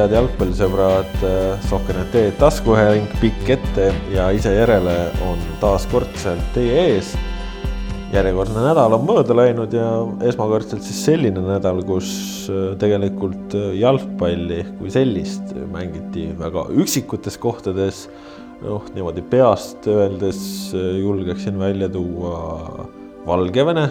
[0.00, 1.16] head jalgpallisõbrad,
[1.68, 4.94] Sohker.ee taskuhääling pikk ette ja ise järele
[5.26, 7.10] on taas kordselt teie ees.
[8.10, 9.88] järjekordne nädal on mööda läinud ja
[10.26, 12.48] esmakordselt siis selline nädal, kus
[12.80, 18.08] tegelikult jalgpalli kui sellist mängiti väga üksikutes kohtades.
[18.62, 22.88] noh, niimoodi peast öeldes julgeksin välja tuua
[23.26, 23.90] Valgevene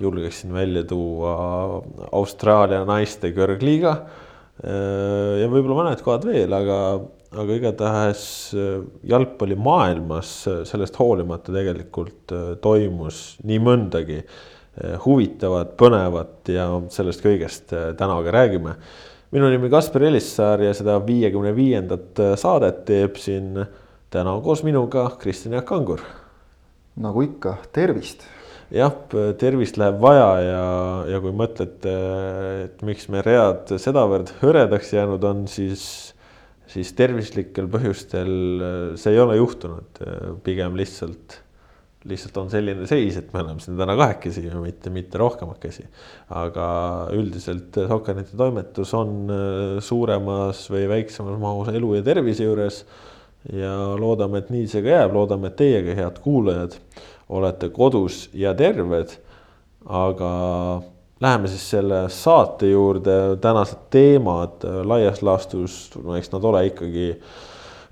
[0.00, 4.25] julgeksin välja tuua Austraalia naiste kõrgliiga Äh,
[4.64, 6.78] ja võib-olla mõned kohad veel, aga,
[7.36, 8.22] aga igatahes
[8.56, 8.78] äh,
[9.10, 12.32] jalgpallimaailmas äh, sellest hoolimata tegelikult
[12.64, 14.20] toimus nii mõndagi
[15.06, 18.74] huvitavat, põnevat ja sellest kõigest täna ka räägime.
[19.32, 23.56] minu nimi Kaspar Elissaar ja seda viiekümne viiendat saadet teeb siin
[24.12, 26.04] täna koos minuga Kristjan Jaak Kangur.
[26.96, 28.28] nagu ikka, tervist
[28.74, 28.92] jah,
[29.38, 30.66] tervist läheb vaja ja,
[31.12, 31.94] ja kui mõtlete,
[32.66, 35.86] et miks me read sedavõrd hõredaks jäänud on, siis,
[36.70, 40.02] siis tervislikel põhjustel see ei ole juhtunud,
[40.46, 41.40] pigem lihtsalt,
[42.06, 45.86] lihtsalt on selline seis, et me oleme siin täna kahekesi ja mitte, mitte rohkemakesi.
[46.34, 46.68] aga
[47.14, 49.26] üldiselt Sokkerneti toimetus on
[49.82, 52.86] suuremas või väiksemas mahus elu ja tervise juures.
[53.54, 56.72] Ja loodame, et nii see ka jääb, loodame, et teiega, head kuulajad
[57.28, 59.16] olete kodus ja terved.
[59.86, 60.30] aga
[61.20, 67.12] läheme siis selle saate juurde, tänased teemad laias laastus, no eks nad ole ikkagi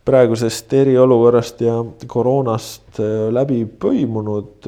[0.04, 1.78] praegusest eriolukorrast ja
[2.10, 4.66] koroonast äh, läbi põimunud.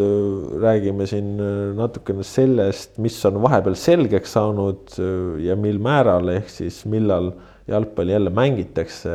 [0.63, 6.49] räägime siin äh, natukene sellest, mis on vahepeal selgeks saanud äh, ja mil määral, ehk
[6.53, 7.35] siis millal
[7.69, 9.13] jalgpalli jälle mängitakse.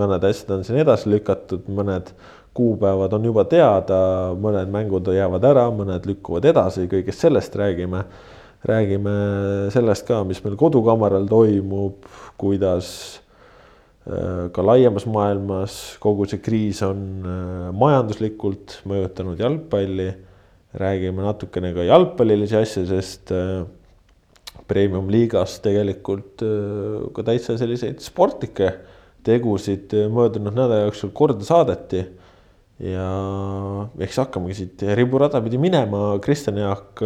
[0.00, 2.14] mõned asjad on siin edasi lükatud, mõned
[2.54, 4.00] kuupäevad on juba teada,
[4.38, 8.04] mõned mängud jäävad ära, mõned lükkuvad edasi, kõigest sellest räägime.
[8.66, 9.10] räägime
[9.70, 12.02] sellest ka, mis meil kodukamaral toimub,
[12.36, 12.88] kuidas
[14.08, 20.10] äh, ka laiemas maailmas kogu see kriis on äh, majanduslikult mõjutanud jalgpalli.
[20.74, 23.62] räägime natukene ka jalgpallilisi asju, sest äh,
[24.68, 26.42] premium-liigas tegelikult
[27.14, 28.74] ka täitsa selliseid sportlikke
[29.24, 32.02] tegusid möödunud nädala jooksul korda saadeti
[32.78, 33.10] ja
[33.98, 37.02] eks hakkamegi siit riburada pidi minema, Kristjan Jaak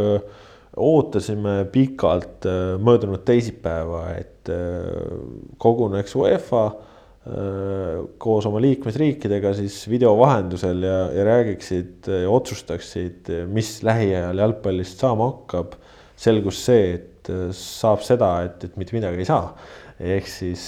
[0.76, 5.18] ootasime pikalt äh, möödunud teisipäeva, et äh,
[5.60, 13.80] koguneks UEFA äh, koos oma liikmesriikidega siis video vahendusel ja, ja räägiksid ja otsustaksid, mis
[13.84, 15.78] lähiajal jalgpallist saama hakkab.
[16.22, 19.54] selgus see, et saab seda, et, et mitte midagi ei saa.
[20.02, 20.62] ehk siis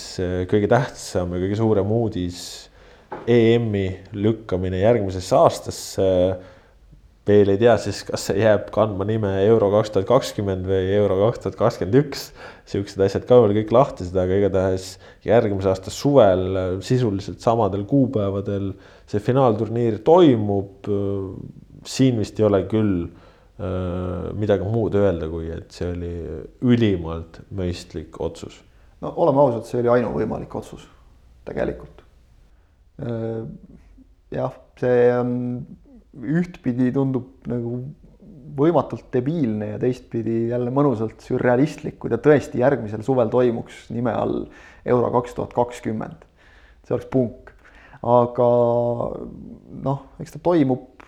[0.50, 2.41] kõige tähtsam ja kõige suurem uudis
[3.26, 6.08] EM-i lükkamine järgmisesse aastasse.
[7.25, 11.16] veel ei tea siis, kas see jääb kandma nime Euro kaks tuhat kakskümmend või Euro
[11.22, 12.26] kaks tuhat kakskümmend üks.
[12.69, 14.91] Siuksed asjad ka veel kõik lahtised, aga igatahes
[15.24, 16.44] järgmise aasta suvel
[16.84, 18.74] sisuliselt samadel kuupäevadel
[19.08, 20.91] see finaalturniir toimub.
[21.84, 26.14] siin vist ei ole küll äh, midagi muud öelda, kui et see oli
[26.60, 28.60] ülimalt mõistlik otsus.
[29.00, 30.88] no oleme ausad, see oli ainuvõimalik otsus
[31.44, 31.94] tegelikult Äh,
[32.99, 35.32] jah, see on
[36.15, 37.78] ühtpidi tundub nagu
[38.55, 44.44] võimatult debiilne ja teistpidi jälle mõnusalt sürrealistlik, kui ta tõesti järgmisel suvel toimuks nime all
[44.87, 46.22] Euro kaks tuhat kakskümmend.
[46.87, 47.50] see oleks punk.
[48.04, 48.49] aga
[49.88, 51.03] noh, eks ta toimub,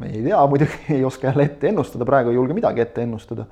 [0.00, 3.46] me ei tea muidugi, ei oska jälle ette ennustada, praegu ei julge midagi ette ennustada.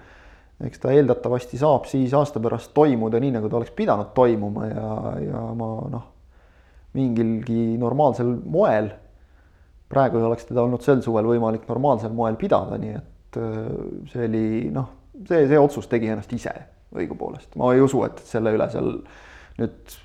[0.67, 4.91] eks ta eeldatavasti saab siis aasta pärast toimuda nii, nagu ta oleks pidanud toimuma ja,
[5.20, 6.16] ja ma noh
[6.96, 8.90] mingilgi normaalsel moel.
[9.87, 13.60] praegu ei oleks teda olnud sel suvel võimalik normaalsel moel pidada, nii et äh,
[14.12, 14.88] see oli noh,
[15.22, 16.54] see, see otsus tegi ennast ise
[16.96, 18.93] õigupoolest, ma ei usu, et selle üle seal
[19.60, 19.96] nüüd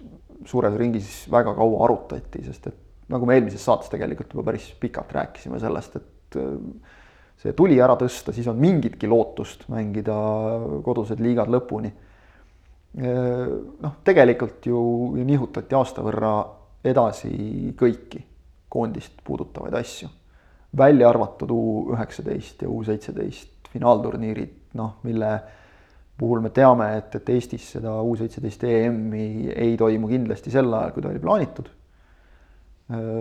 [0.48, 2.80] suures ringis väga kaua arutati, sest et
[3.12, 6.56] nagu me eelmises saates tegelikult juba päris pikalt rääkisime sellest, et äh,
[7.42, 10.16] see tuli ära tõsta, siis on mingitki lootust mängida
[10.86, 11.92] kodused liigad lõpuni.
[13.02, 13.52] Äh,
[13.82, 14.82] noh, tegelikult ju
[15.18, 16.36] nihutati aasta võrra
[16.84, 18.24] edasi kõiki
[18.72, 20.10] koondist puudutavaid asju.
[20.78, 25.32] välja arvatud U üheksateist ja U seitseteist finaalturniirid, noh, mille
[26.18, 30.94] puhul me teame, et, et Eestis seda U seitseteist EM-i ei toimu kindlasti sel ajal,
[30.96, 31.70] kui ta oli plaanitud.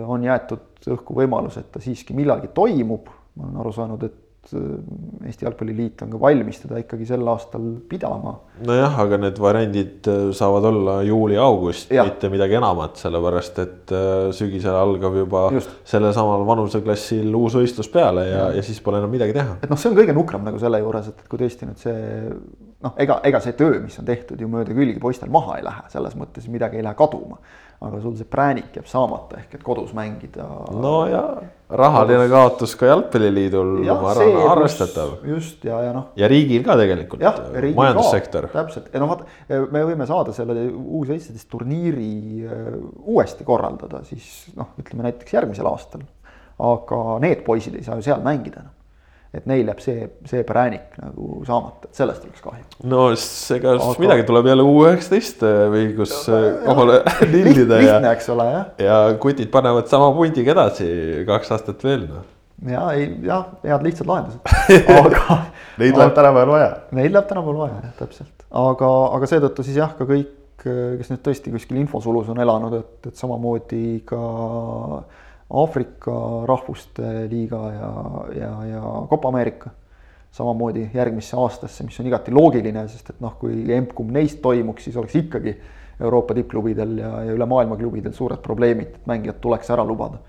[0.05, 5.45] on jäetud õhku võimalus, et ta siiski millalgi toimub, ma olen aru saanud, et Eesti
[5.45, 8.33] Jalgpalliliit on ka valmis teda ikkagi sel aastal pidama.
[8.65, 14.75] nojah, aga need variandid äh, saavad olla juuli-august, mitte midagi enamat, sellepärast et äh, sügisel
[14.75, 15.45] algab juba
[15.85, 19.59] sellel samal vanuseklassil uus võistlus peale ja, ja., ja siis pole enam midagi teha.
[19.61, 21.97] et noh, see on kõige nukram nagu selle juures, et kui tõesti nüüd see
[22.81, 25.85] noh, ega, ega see töö, mis on tehtud ju mööda külgi poistel maha ei lähe,
[25.93, 27.37] selles mõttes midagi ei lähe kaduma.
[27.81, 30.45] Aga sul see präänik jääb saamata, ehk et kodus mängida.
[30.77, 31.23] no ja
[31.81, 35.15] rahaline kaotus ka jalgpalliliidul, ma arvan, arvestatav.
[35.25, 36.11] just ja, ja noh.
[36.19, 37.23] ja riigil ka tegelikult,
[37.77, 38.49] majandussektor.
[38.53, 39.25] täpselt, ja noh, vaata,
[39.73, 42.11] me võime saada selle U seitseteist turniiri
[42.45, 42.67] äh,
[43.01, 46.05] uuesti korraldada siis noh, ütleme näiteks järgmisel aastal.
[46.61, 48.77] aga need poisid ei saa ju seal mängida enam
[49.31, 52.65] et neil jääb see, see präänik nagu saamata, et sellest oleks kahju.
[52.91, 53.05] no
[53.55, 53.93] ega Aga...
[54.03, 56.15] midagi tuleb jälle U üheksateist eh, või kus
[56.65, 56.99] kohale
[57.33, 57.85] lillida ja.
[57.85, 58.67] lihtne, eks ole, jah.
[58.83, 60.89] ja kutid panevad sama pundiga edasi
[61.29, 62.27] kaks aastat veel noh.
[62.67, 65.39] ja ei, jah, head lihtsad lahendused aga
[65.81, 66.69] Neid läheb tänapäeval vaja.
[66.93, 68.45] Neid läheb tänapäeval vaja, jah, täpselt.
[68.51, 73.09] aga, aga seetõttu siis jah, ka kõik, kes nüüd tõesti kuskil infosulus on elanud, et,
[73.09, 74.19] et samamoodi ka
[74.99, 75.20] äh,
[75.51, 76.15] Aafrika
[76.47, 77.91] Rahvuste Liiga ja,
[78.37, 79.71] ja, ja Copa Ameerika
[80.31, 84.97] samamoodi järgmisse aastasse, mis on igati loogiline, sest et noh, kui emb-kumb neist toimuks, siis
[84.99, 85.55] oleks ikkagi
[86.01, 90.21] Euroopa tippklubidel ja, ja üle maailma klubidel suured probleemid, et mängijad tuleks ära lubada.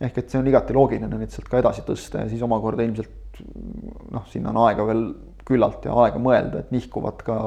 [0.00, 3.40] ehk et see on igati loogiline neid sealt ka edasi tõsta ja siis omakorda ilmselt
[4.14, 5.02] noh, sinna on aega veel
[5.48, 7.38] küllalt ja aega mõelda, et nihkuvad ka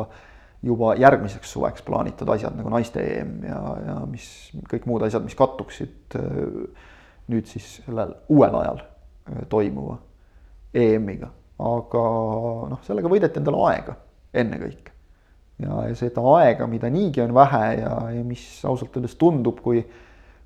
[0.61, 4.25] juba järgmiseks suveks plaanitud asjad nagu naiste EM ja, ja mis
[4.69, 6.89] kõik muud asjad, mis kattuksid äh,
[7.31, 9.97] nüüd siis sellel uuel ajal äh, toimuva
[10.73, 11.31] EM-iga,
[11.61, 12.05] aga
[12.71, 13.97] noh, sellega võideti endale aega
[14.33, 14.93] ennekõike.
[15.61, 19.83] ja, ja seda aega, mida niigi on vähe ja, ja mis ausalt öeldes tundub, kui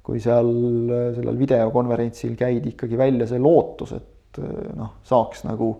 [0.05, 0.49] kui seal
[0.93, 5.71] äh, sellel videokonverentsil käidi ikkagi välja see lootus, et äh, noh, saaks nagu,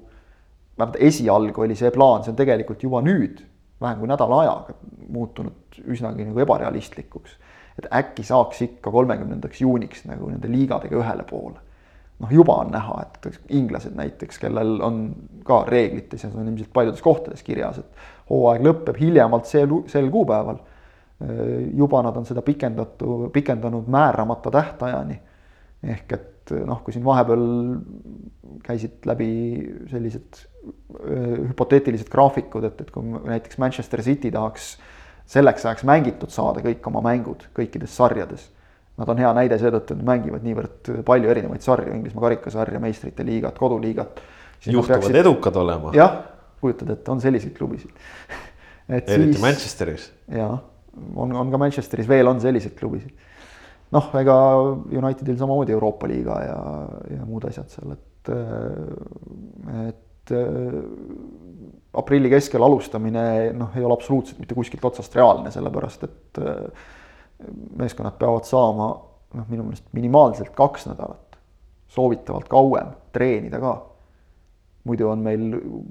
[0.76, 3.44] vähemalt esialgu oli see plaan, see on tegelikult juba nüüd,
[3.82, 4.78] vähem kui nädala ajaga
[5.14, 7.36] muutunud üsnagi nagu ebarealistlikuks
[7.80, 11.60] et äkki saaks ikka kolmekümnendaks juuniks nagu nende liigadega ühele poole.
[12.20, 15.00] noh, juba on näha, et inglased näiteks, kellel on
[15.44, 20.08] ka reeglites ja see on ilmselt paljudes kohtades kirjas, et hooaeg lõpeb hiljemalt sel, sel
[20.14, 20.62] kuupäeval.
[21.76, 25.20] juba nad on seda pikendatu, pikendanud määramata tähtajani.
[25.84, 27.46] ehk et noh, kui siin vahepeal
[28.64, 29.30] käisid läbi
[29.92, 30.42] sellised
[31.50, 34.78] hüpoteetilised graafikud, et, et kui näiteks Manchester City tahaks
[35.30, 38.50] selleks ajaks mängitud saada kõik oma mängud kõikides sarjades.
[38.96, 43.26] Nad on hea näide seetõttu, et nad mängivad niivõrd palju erinevaid sarju, Inglismaa karikasarja, meistrite
[43.28, 44.22] liigat, koduliigat.
[44.66, 45.20] juhtuvad peaksid...
[45.20, 45.92] edukad olema.
[45.94, 46.22] jah,
[46.62, 47.92] kujutad ette, on selliseid klubisid
[48.88, 49.42] eriti siis...
[49.42, 50.08] Manchesteris.
[50.32, 50.58] jah,
[51.16, 53.12] on, on ka Manchesteris veel on selliseid klubisid.
[53.96, 54.36] noh, ega
[55.02, 56.58] Unitedil samamoodi Euroopa liiga ja,
[57.18, 58.34] ja muud asjad seal, et,
[59.90, 60.02] et
[61.96, 63.26] aprilli keskel alustamine
[63.56, 66.62] noh, ei ole absoluutselt mitte kuskilt otsast reaalne, sellepärast et äh,
[67.80, 68.90] meeskonnad peavad saama
[69.36, 71.40] noh, minu meelest minimaalselt kaks nädalat,
[71.92, 73.76] soovitavalt kauem treenida ka.
[74.86, 75.46] muidu on meil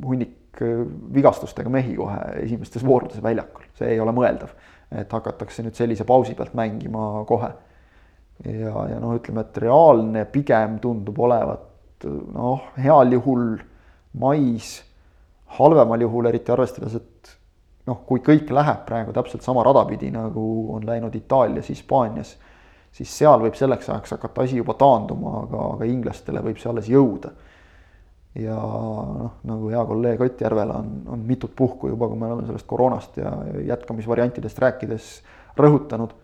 [0.04, 0.84] hunnik äh,
[1.14, 4.54] vigastustega mehi kohe esimestes voorudes väljakul, see ei ole mõeldav,
[4.94, 7.52] et hakatakse nüüd sellise pausi pealt mängima kohe.
[8.44, 11.70] ja, ja noh, ütleme, et reaalne pigem tundub olevat
[12.04, 13.54] noh, heal juhul
[14.20, 14.76] mais
[15.58, 17.34] halvemal juhul, eriti arvestades, et
[17.88, 20.44] noh, kui kõik läheb praegu täpselt sama rada pidi, nagu
[20.74, 22.34] on läinud Itaalias, Hispaanias,
[22.94, 26.90] siis seal võib selleks ajaks hakata asi juba taanduma, aga, aga inglastele võib see alles
[26.90, 27.34] jõuda.
[28.34, 32.46] ja noh, nagu hea kolleeg Ott Järvela on, on mitut puhku juba, kui me oleme
[32.48, 33.30] sellest koroonast ja
[33.68, 35.10] jätkamisvariantidest rääkides
[35.58, 36.16] rõhutanud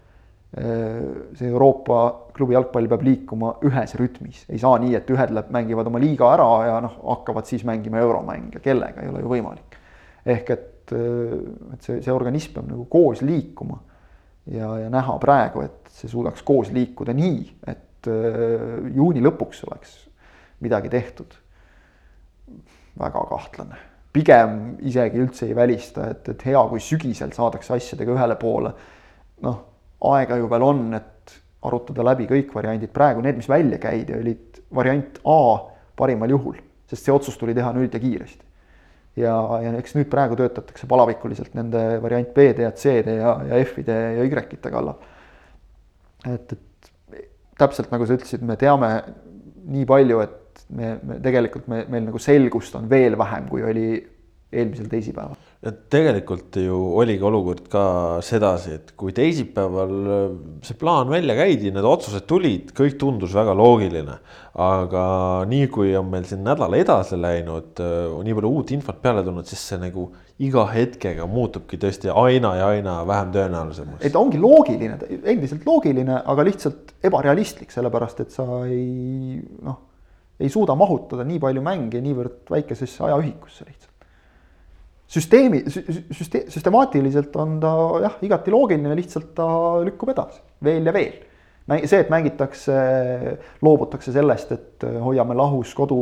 [0.51, 5.87] see Euroopa klubi jalgpall peab liikuma ühes rütmis, ei saa nii, et ühed läheb, mängivad
[5.87, 9.79] oma liiga ära ja noh, hakkavad siis mängima euromänge, kellega ei ole ju võimalik.
[10.27, 13.79] ehk et, et see, see organism peab nagu koos liikuma
[14.51, 17.39] ja, ja näha praegu, et see suudaks koos liikuda nii,
[17.71, 18.11] et
[18.91, 19.95] juuni lõpuks oleks
[20.67, 21.39] midagi tehtud.
[22.99, 23.77] väga kahtlane,
[24.13, 28.75] pigem isegi üldse ei välista, et, et hea, kui sügisel saadakse asjadega ühele poole.
[29.47, 29.70] noh
[30.09, 31.35] aega ju veel on, et
[31.67, 35.41] arutada läbi kõik variandid, praegu need, mis välja käidi, olid variant A
[35.99, 36.57] parimal juhul,
[36.89, 38.47] sest see otsus tuli teha nüüd ja kiiresti.
[39.21, 43.97] ja, ja eks nüüd praegu töötatakse palavikuliselt nende variant B-de ja C-de ja, ja F-ide
[44.17, 44.97] ja Y-ite kallal.
[46.25, 47.21] et, et
[47.61, 48.95] täpselt nagu sa ütlesid, me teame
[49.71, 53.89] nii palju, et me, me tegelikult me, meil nagu selgust on veel vähem, kui oli
[54.51, 55.50] eelmisel teisipäeval.
[55.61, 57.83] Tegelikult ju oligi olukord ka
[58.25, 60.23] sedasi, et kui teisipäeval äh,
[60.65, 64.17] see plaan välja käidi, need otsused tulid, kõik tundus väga loogiline.
[64.61, 65.03] aga
[65.47, 69.45] nii kui on meil siin nädal edasi läinud, äh, nii palju uut infot peale tulnud,
[69.53, 70.07] siis see nagu
[70.41, 74.01] iga hetkega muutubki tõesti aina ja aina vähem tõenäolisemaks.
[74.01, 79.77] et ongi loogiline, endiselt loogiline, aga lihtsalt ebarealistlik, sellepärast et sa ei noh,
[80.41, 83.90] ei suuda mahutada nii palju mänge niivõrd väikesesse ajaühikusse lihtsalt
[85.11, 87.73] süsteemi, süste-, süstemaatiliselt on ta
[88.05, 89.49] jah, igati loogiline, lihtsalt ta
[89.85, 91.19] lükkub edasi veel ja veel.
[91.85, 92.75] see, et mängitakse,
[93.63, 96.01] loobutakse sellest, et hoiame lahus kodu,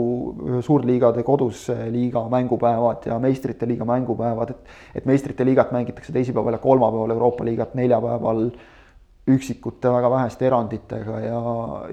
[0.64, 4.74] suurliigade kodus liiga mängupäevad ja meistrite liiga mängupäevad, et.
[4.94, 8.48] et meistrite liigat mängitakse teisipäeval ja kolmapäeval, Euroopa liigat neljapäeval
[9.28, 11.40] üksikute väga väheste eranditega ja,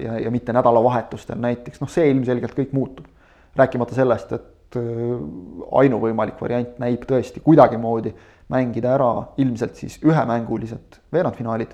[0.00, 3.12] ja, ja mitte nädalavahetustel näiteks, noh, see ilmselgelt kõik muutub.
[3.56, 8.12] rääkimata sellest, et äh, ainuvõimalik variant näib tõesti kuidagimoodi
[8.52, 9.10] mängida ära
[9.42, 11.72] ilmselt siis ühemängulised veerandfinaalid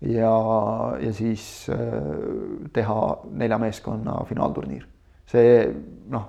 [0.00, 0.34] ja,
[1.00, 1.78] ja siis äh,
[2.72, 3.00] teha
[3.30, 4.86] nelja meeskonna finaalturniir.
[5.30, 5.50] see
[6.10, 6.24] noh,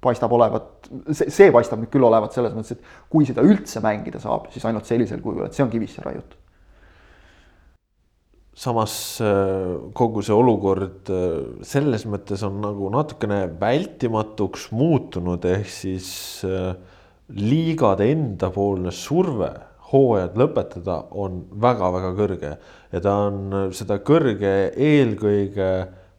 [0.00, 4.20] paistab olevat, see, see paistab nüüd küll olevat selles mõttes, et kui seda üldse mängida
[4.20, 6.43] saab, siis ainult sellisel kujul, et see on kivisse raiutud
[8.54, 16.08] samas äh, kogu see olukord äh, selles mõttes on nagu natukene vältimatuks muutunud, ehk siis
[16.46, 16.74] äh,
[17.34, 19.50] liigade endapoolne surve
[19.90, 22.54] hooajad lõpetada on väga-väga kõrge.
[22.94, 25.68] Ja ta on seda kõrge eelkõige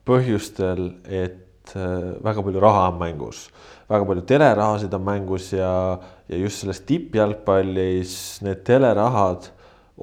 [0.08, 3.48] põhjustel, et väga palju raha on mängus,
[3.90, 5.72] väga palju telerahasid on mängus ja,
[6.30, 8.14] ja just selles tippjalgpallis
[8.46, 9.50] need telerahad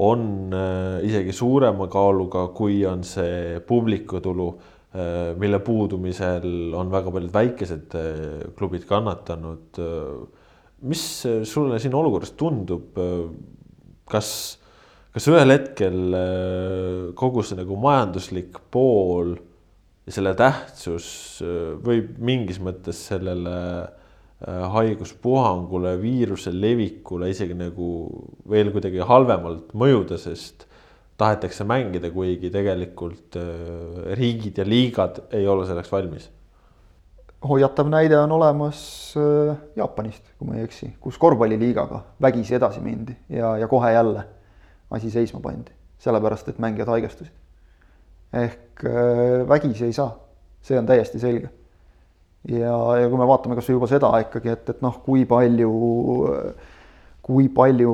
[0.01, 4.49] on äh, isegi suurema kaaluga, kui on see publikutulu,
[4.97, 8.17] äh, mille puudumisel on väga paljud väikesed äh,
[8.57, 9.83] klubid kannatanud.
[10.83, 11.03] mis
[11.47, 12.97] sulle siin olukorras tundub,
[14.11, 14.29] kas,
[15.15, 16.17] kas ühel hetkel
[17.15, 19.37] kogu see nagu majanduslik pool
[20.03, 21.07] ja selle tähtsus
[21.87, 23.55] võib mingis mõttes sellele
[24.47, 27.89] haiguspuhangule, viiruse levikule isegi nagu
[28.51, 30.67] veel kuidagi halvemalt mõjuda, sest
[31.21, 36.31] tahetakse mängida, kuigi tegelikult äh, riigid ja liigad ei ole selleks valmis.
[37.49, 43.17] hoiatav näide on olemas äh, Jaapanist, kui ma ei eksi, kus korvpalliliigaga vägisi edasi mindi
[43.29, 44.25] ja, ja kohe jälle
[44.91, 47.33] asi seisma pandi, sellepärast et mängijad haigestusid.
[48.33, 48.83] ehk
[49.49, 50.17] vägisi ei saa,
[50.63, 51.51] see on täiesti selge
[52.49, 55.71] ja, ja kui me vaatame kasvõi juba seda ikkagi, et, et noh, kui palju,
[57.23, 57.93] kui palju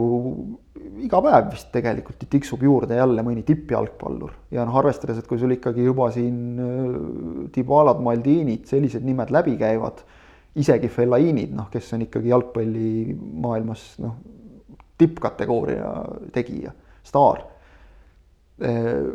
[1.04, 4.32] iga päev vist tegelikult tiksub juurde jälle mõni tippjalgpallur.
[4.54, 9.56] Ja noh, arvestades, et kui sul ikkagi juba siin Dibalad, äh, Maldinid, sellised nimed läbi
[9.60, 10.02] käivad,
[10.58, 14.16] isegi Fellainid, noh, kes on ikkagi jalgpallimaailmas noh,
[14.98, 15.92] tippkategooria
[16.34, 16.72] tegija,
[17.06, 17.44] staar
[18.64, 19.12] äh,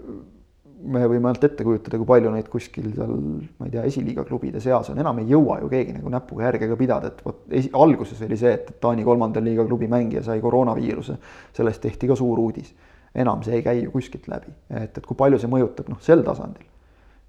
[0.83, 3.13] me võime ainult ette kujutada, kui palju neid kuskil seal,
[3.59, 6.69] ma ei tea, esiliiga klubide seas on, enam ei jõua ju keegi nagu näpuga järge
[6.71, 10.41] ka pidada, et vot esi-, alguses oli see, et Taani kolmanda liiga klubi mängija sai
[10.43, 11.17] koroonaviiruse,
[11.55, 12.73] sellest tehti ka suur uudis.
[13.15, 16.23] enam see ei käi ju kuskilt läbi, et, et kui palju see mõjutab, noh, sel
[16.25, 16.65] tasandil.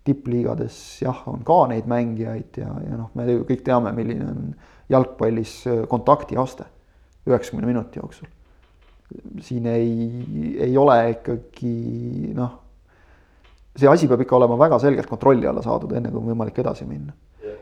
[0.05, 4.51] tippliigades jah, on ka neid mängijaid ja, ja noh, me ju kõik teame, milline on
[4.89, 6.67] jalgpallis kontaktiaste
[7.27, 8.29] üheksakümne minuti jooksul.
[9.41, 12.64] siin ei, ei ole ikkagi noh
[13.75, 16.87] see asi peab ikka olema väga selgelt kontrolli alla saadud, enne kui on võimalik edasi
[16.89, 17.15] minna.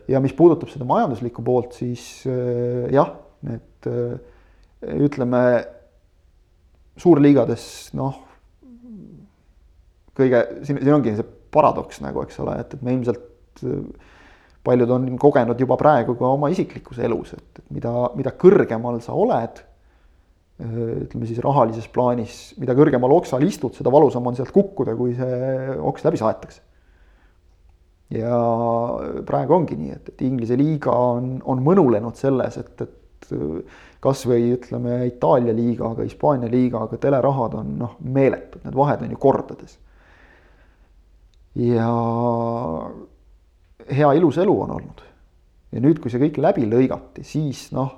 [0.07, 3.13] ja mis puudutab seda majanduslikku poolt, siis äh, jah,
[3.47, 4.17] need äh,
[5.07, 5.43] ütleme
[6.99, 7.65] suurliigades
[7.97, 8.19] noh,
[10.13, 14.11] kõige siin, siin ongi see paradoks nagu, eks ole, et, et me ilmselt äh,
[14.63, 19.63] paljud on kogenud juba praegu ka oma isiklikus elus, et, mida, mida kõrgemal sa oled
[20.61, 25.77] ütleme siis rahalises plaanis, mida kõrgemal oksal istud, seda valusam on sealt kukkuda, kui see
[25.81, 26.61] oks läbi saetakse.
[28.13, 28.37] ja
[29.25, 32.99] praegu ongi nii, et, et Inglise liiga on, on mõnulenud selles, et, et
[34.03, 39.79] kasvõi ütleme Itaalia liigaga, Hispaania liigaga telerahad on noh, meeletud, need vahed on ju kordades.
[41.55, 41.87] ja
[43.93, 45.01] hea ilus elu on olnud.
[45.71, 47.95] ja nüüd, kui see kõik läbi lõigati, siis noh,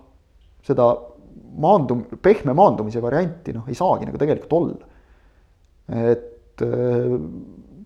[0.63, 0.93] seda
[1.35, 4.93] maandum-, pehme maandumise varianti noh, ei saagi nagu tegelikult olla.
[6.11, 7.17] et äh,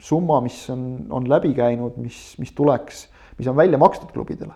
[0.02, 4.54] summa, mis on, on läbi käinud, mis, mis tuleks, mis on välja makstud klubidele.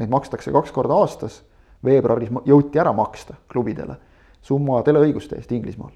[0.00, 1.42] Neid makstakse kaks korda aastas,
[1.84, 3.98] veebruaris jõuti ära maksta klubidele
[4.42, 5.92] summa teleõiguste eest Inglismaal.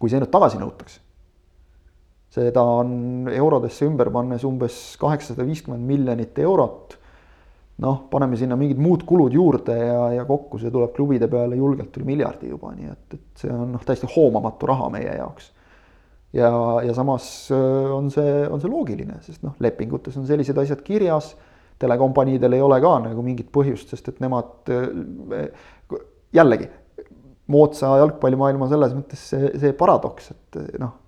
[0.00, 1.00] kui see nüüd tagasi nõutakse,
[2.32, 6.96] seda on eurodesse ümber pannes umbes kaheksasada viiskümmend miljonit eurot
[7.80, 11.96] noh, paneme sinna mingid muud kulud juurde ja, ja kokku see tuleb klubide peale julgelt
[11.96, 15.50] üle miljardi juba, nii et, et see on noh, täiesti hoomamatu raha meie jaoks.
[16.36, 16.50] ja,
[16.86, 21.32] ja samas äh, on see, on see loogiline, sest noh, lepingutes on sellised asjad kirjas,
[21.80, 25.48] telekompaniidel ei ole ka nagu mingit põhjust, sest et nemad äh,
[26.36, 26.68] jällegi,
[27.50, 30.99] moodsa jalgpallimaailma selles mõttes see, see paradoks, et noh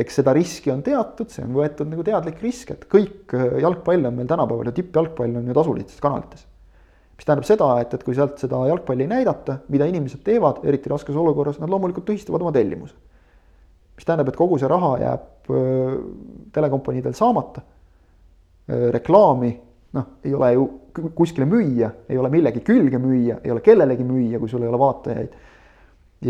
[0.00, 4.08] eks seda riski on teatud, see on võetud nagu teadlik risk, et kõik äh, jalgpall
[4.08, 6.46] on meil tänapäeval ja tippjalgpall on ju tasulistes kanalites.
[7.16, 10.88] mis tähendab seda, et, et kui sealt seda jalgpalli ei näidata, mida inimesed teevad, eriti
[10.92, 12.94] raskes olukorras, nad loomulikult tühistavad oma tellimuse.
[13.96, 15.98] mis tähendab, et kogu see raha jääb öö,
[16.52, 17.60] telekompaniidel saamata.
[18.70, 19.50] reklaami,
[19.92, 20.66] noh, ei ole ju
[21.18, 24.78] kuskile müüa, ei ole millegi külge müüa, ei ole kellelegi müüa, kui sul ei ole
[24.78, 25.34] vaatajaid.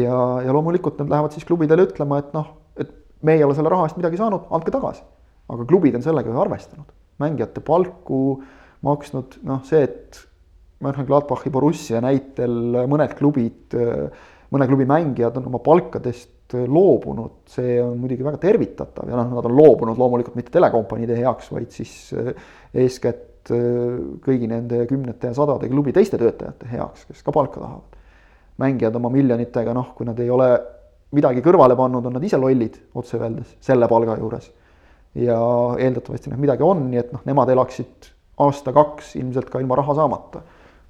[0.00, 2.48] ja, ja loomulikult nad lähevad siis klubidele ütlema, et noh,
[3.22, 5.04] me ei ole selle raha eest midagi saanud, andke tagasi.
[5.50, 8.40] aga klubid on sellega ju arvestanud, mängijate palku
[8.86, 10.20] maksnud, noh, see, et
[10.80, 13.74] Mönchengladbachi Borussia näitel mõned klubid,
[14.50, 19.46] mõne klubi mängijad on oma palkadest loobunud, see on muidugi väga tervitatav ja noh, nad
[19.46, 22.32] on loobunud loomulikult mitte telekompaniide heaks, vaid siis eh,
[22.82, 27.98] eeskätt eh, kõigi nende kümnete ja sadade klubi teiste töötajate heaks, kes ka palka tahavad.
[28.60, 30.50] mängijad oma miljonitega, noh, kui nad ei ole
[31.16, 34.50] midagi kõrvale pannud, on nad ise lollid, otse öeldes, selle palga juures.
[35.14, 35.36] ja
[35.82, 40.44] eeldatavasti noh, midagi on, nii et noh, nemad elaksid aasta-kaks ilmselt ka ilma raha saamata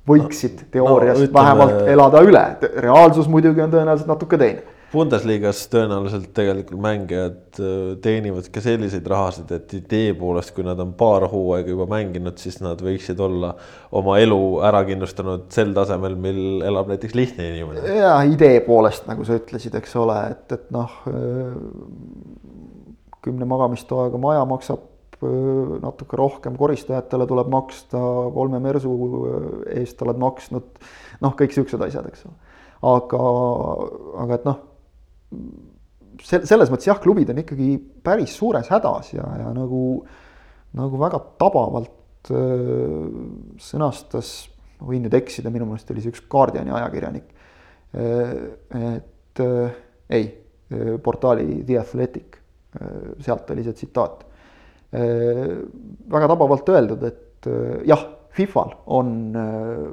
[0.09, 2.45] võiksid teoorias no, ütleme, vähemalt elada üle,
[2.85, 4.79] reaalsus muidugi on tõenäoliselt natuke teine.
[4.91, 10.97] Bundesliga-s tõenäoliselt tegelikult mängijad äh, teenivad ka selliseid rahasid, et idee poolest, kui nad on
[10.99, 13.53] paar hooaega juba mänginud, siis nad võiksid olla
[13.97, 17.85] oma elu ära kindlustanud sel tasemel, mil elab näiteks lihtne inimene.
[18.01, 21.53] ja idee poolest, nagu sa ütlesid, eks ole, et, et noh, äh,
[23.23, 24.89] kümne magamistoaga maja maksab
[25.21, 28.01] natuke rohkem, koristajatele tuleb maksta,
[28.33, 28.95] kolme mersu
[29.69, 30.81] eest oled maksnud,
[31.21, 32.57] noh, kõik siuksed asjad, eks ole.
[32.89, 33.21] aga,
[34.25, 34.63] aga et noh,
[36.23, 39.83] se-, selles mõttes jah, klubid on ikkagi päris suures hädas ja, ja nagu,
[40.79, 43.05] nagu väga tabavalt öö,
[43.63, 44.35] sõnastas,
[44.81, 47.31] ma võin nüüd eksida, minu meelest oli see üks Guardiani ajakirjanik,
[47.97, 49.71] et öö,
[50.13, 50.27] ei,
[51.03, 52.37] portaali The Athletic,
[53.25, 54.27] sealt oli see tsitaat
[54.91, 55.51] Äh,
[56.11, 59.85] väga tabavalt öeldud, et äh, jah, Fifal on äh,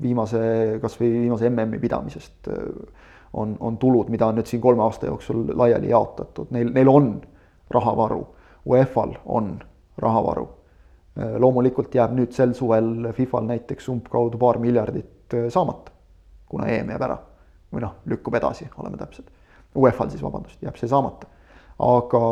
[0.00, 0.40] viimase,
[0.80, 2.48] kasvõi viimase MM-i pidamisest
[3.32, 7.10] on, on tulud, mida on nüüd siin kolme aasta jooksul laiali jaotatud, neil, neil on
[7.70, 8.26] rahavaru.
[8.68, 9.58] UEFA-l on
[9.98, 10.48] rahavaru.
[11.38, 15.90] loomulikult jääb nüüd sel suvel Fifal näiteks umbkaudu paar miljardit saamata,
[16.46, 17.16] kuna EM jääb ära
[17.72, 19.24] või noh, lükkub edasi, oleme täpsed.
[19.76, 21.26] UEFA-l siis, vabandust, jääb see saamata
[21.78, 22.22] aga,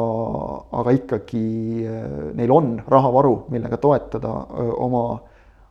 [0.80, 1.46] aga ikkagi
[1.86, 2.04] äh,
[2.38, 5.20] neil on rahavaru, millega toetada äh, oma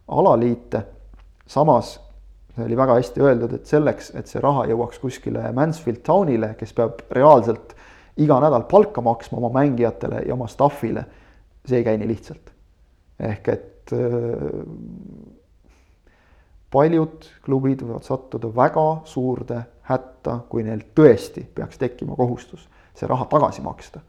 [0.08, 0.86] alaliite.
[1.48, 2.00] samas
[2.56, 6.74] see oli väga hästi öeldud, et selleks, et see raha jõuaks kuskile Mansfield Townile, kes
[6.78, 7.76] peab reaalselt
[8.24, 11.04] iga nädal palka maksma oma mängijatele ja oma staff'ile,
[11.66, 12.54] see ei käi nii lihtsalt.
[13.20, 14.52] ehk et äh,
[16.72, 23.28] paljud klubid võivad sattuda väga suurde hätta, kui neil tõesti peaks tekkima kohustus see raha
[23.32, 24.00] tagasi maksta.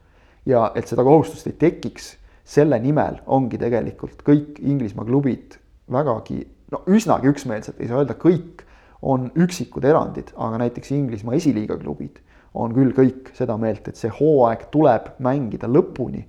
[0.46, 5.56] ja et seda kohustust ei tekiks, selle nimel ongi tegelikult kõik Inglismaa klubid
[5.90, 8.64] vägagi, no üsnagi üksmeelsed, ei saa öelda kõik,
[9.06, 12.18] on üksikud erandid, aga näiteks Inglismaa esiliiga klubid
[12.56, 16.24] on küll kõik seda meelt, et see hooaeg tuleb mängida lõpuni.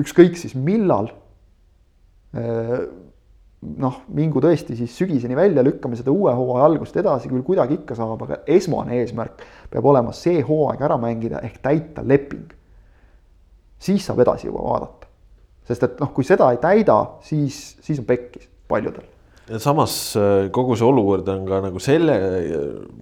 [0.00, 1.10] ükskõik siis millal
[3.62, 7.96] noh, mingu tõesti siis sügiseni välja, lükkame seda uue hooaja algust edasi, küll kuidagi ikka
[7.98, 12.50] saab, aga esmane eesmärk peab olema see hooaeg ära mängida ehk täita leping.
[13.78, 15.06] siis saab edasi juba vaadata.
[15.68, 19.11] sest et noh, kui seda ei täida, siis, siis on pekkis paljudel.
[19.60, 22.14] Samas äh, kogu see olukord on ka nagu selle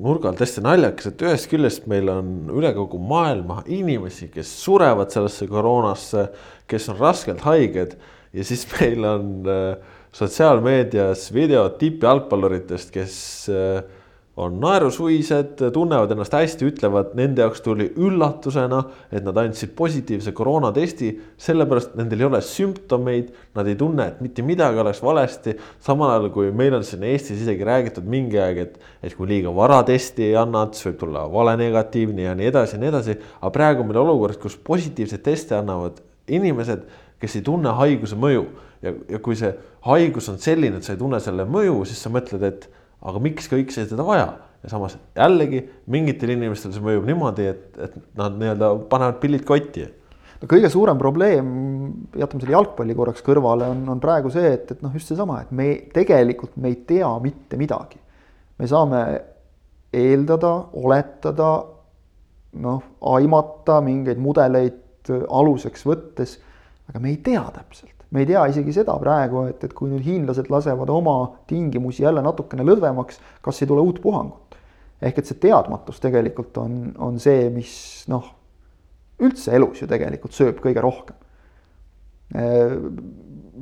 [0.01, 5.13] nurga alt hästi naljakas, et ühest küljest meil on üle kogu maailma inimesi, kes surevad
[5.15, 6.27] sellesse koroonasse,
[6.71, 7.97] kes on raskelt haiged
[8.33, 13.17] ja siis meil on äh, sotsiaalmeedias videod tippjalgpalluritest, kes
[13.53, 13.83] äh,
[14.37, 18.79] on naerusuised, tunnevad ennast hästi, ütlevad, nende jaoks tuli üllatusena,
[19.13, 24.45] et nad andsid positiivse koroonatesti, sellepärast nendel ei ole sümptomeid, nad ei tunne, et mitte
[24.47, 25.57] midagi oleks valesti.
[25.83, 29.53] samal ajal kui meil on siin Eestis isegi räägitud mingi aeg, et, et kui liiga
[29.55, 33.19] vara testi ei anna, et siis võib tulla valenegatiivne ja nii edasi ja nii edasi.
[33.41, 36.87] aga praegu on meil olukord, kus positiivseid teste annavad inimesed,
[37.21, 38.47] kes ei tunne haiguse mõju
[38.83, 39.53] ja, ja kui see
[39.85, 43.49] haigus on selline, et sa ei tunne selle mõju, siis sa mõtled, et aga miks
[43.51, 44.29] kõik sai seda vaja
[44.61, 49.87] ja samas jällegi mingitel inimestel see mõjub niimoodi, et, et nad nii-öelda panevad pillid kotti.
[50.41, 51.49] no kõige suurem probleem,
[52.17, 55.53] jätame selle jalgpalli korraks kõrvale, on, on praegu see, et, et noh, just seesama, et
[55.57, 58.01] me tegelikult me ei tea mitte midagi.
[58.61, 59.05] me saame
[59.97, 61.51] eeldada, oletada,
[62.61, 62.83] noh,
[63.15, 66.37] aimata mingeid mudeleid aluseks võttes,
[66.91, 70.03] aga me ei tea täpselt me ei tea isegi seda praegu, et, et kui nüüd
[70.05, 71.17] hiinlased lasevad oma
[71.51, 74.59] tingimusi jälle natukene lõdvemaks, kas ei tule uut puhangut.
[75.01, 77.73] ehk et see teadmatus tegelikult on, on see, mis
[78.13, 78.27] noh,
[79.21, 81.17] üldse elus ju tegelikult sööb kõige rohkem.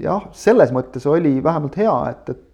[0.02, 2.44] jah, selles mõttes oli vähemalt hea, et, et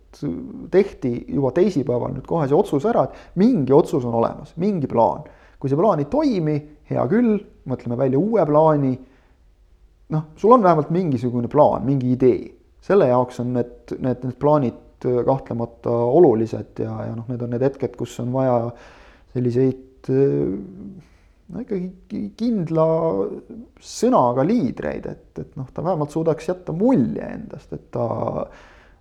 [0.71, 5.25] tehti juba teisipäeval nüüd kohe see otsus ära, et mingi otsus on olemas, mingi plaan.
[5.59, 6.55] kui see plaan ei toimi,
[6.91, 7.39] hea küll,
[7.71, 8.93] mõtleme välja uue plaani.
[10.13, 12.43] Noh, sul on vähemalt mingisugune plaan, mingi idee,
[12.85, 17.65] selle jaoks on need, need, need plaanid kahtlemata olulised ja, ja noh, need on need
[17.65, 18.59] hetked, kus on vaja
[19.35, 20.09] selliseid
[21.53, 22.87] no ikkagi kindla
[23.83, 28.07] sõnaga liidreid, et, et noh, ta vähemalt suudaks jätta mulje endast, et ta,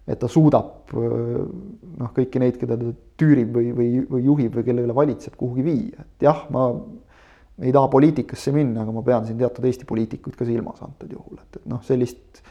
[0.08, 4.88] et ta suudab noh, kõiki neid, keda ta tüürib või, või, või juhib või kelle
[4.88, 6.70] üle valitseb, kuhugi viia, et jah, ma
[7.62, 11.38] ei taha poliitikasse minna, aga ma pean siin teatud Eesti poliitikuid ka silmas antud juhul,
[11.38, 12.42] et, et noh, sellist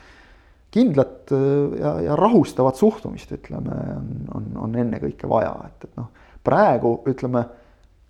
[0.72, 1.32] kindlat
[1.78, 6.08] ja, ja rahustavat suhtumist, ütleme, on, on, on ennekõike vaja, et, et noh,
[6.46, 7.44] praegu ütleme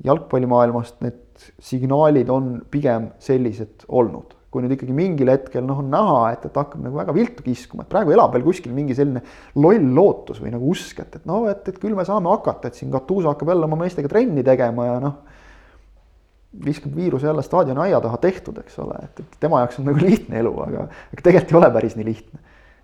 [0.07, 4.39] jalgpallimaailmast need signaalid on pigem sellised olnud.
[4.53, 7.87] kui nüüd ikkagi mingil hetkel noh, on näha, et, et hakkab nagu väga viltu kiskuma,
[7.87, 9.23] et praegu elab veel kuskil mingi selline
[9.57, 12.77] loll lootus või nagu usk, et, et noh, et, et küll me saame hakata, et
[12.77, 15.15] siin Gattuso hakkab jälle oma meestega trenni tegema ja noh,
[16.65, 20.03] viskab viiruse jälle staadioni aia taha tehtud, eks ole, et, et tema jaoks on nagu
[20.03, 22.43] lihtne elu, aga, aga tegelikult ei ole päris nii lihtne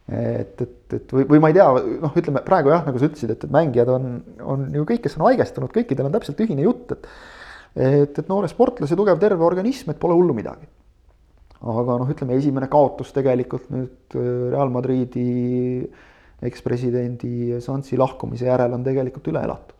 [0.08, 1.66] et, et, et või, või ma ei tea,
[2.02, 4.08] noh, ütleme praegu jah, nagu sa ütlesid, et, et mängijad on,
[4.40, 7.10] on ju kõik, kes on haigestunud, kõikidel on täpselt ühine jutt, et
[7.78, 10.66] et, et noore sportlase tugev terve organism, et pole hullu midagi.
[11.58, 15.82] aga noh, ütleme esimene kaotus tegelikult nüüd äh, Real Madridi
[16.48, 19.76] ekspresidendi Sansi lahkumise järel on tegelikult üle elatud.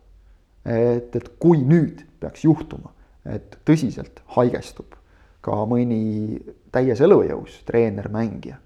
[0.67, 2.91] et, et kui nüüd peaks juhtuma,
[3.25, 4.95] et tõsiselt haigestub
[5.41, 6.39] ka mõni
[6.71, 8.59] täies elujõus treener, mängija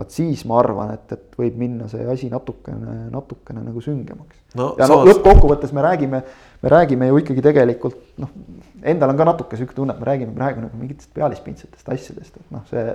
[0.00, 4.72] vot siis ma arvan, et, et võib minna see asi natukene, natukene nagu süngemaks no,.
[4.80, 6.22] ja no lõppkokkuvõttes me räägime,
[6.62, 8.32] me räägime ju ikkagi tegelikult noh,
[8.80, 12.54] endal on ka natuke sihuke tunne, et me räägime praegu nagu mingitest pealispindsetest asjadest, et
[12.54, 12.94] noh, see.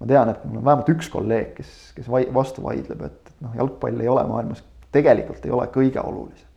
[0.00, 3.46] ma tean, et mul on vähemalt üks kolleeg, kes, kes vai, vastu vaidleb, et, et
[3.46, 6.50] noh, jalgpall ei ole maailmas, tegelikult ei ole kõige olulisem.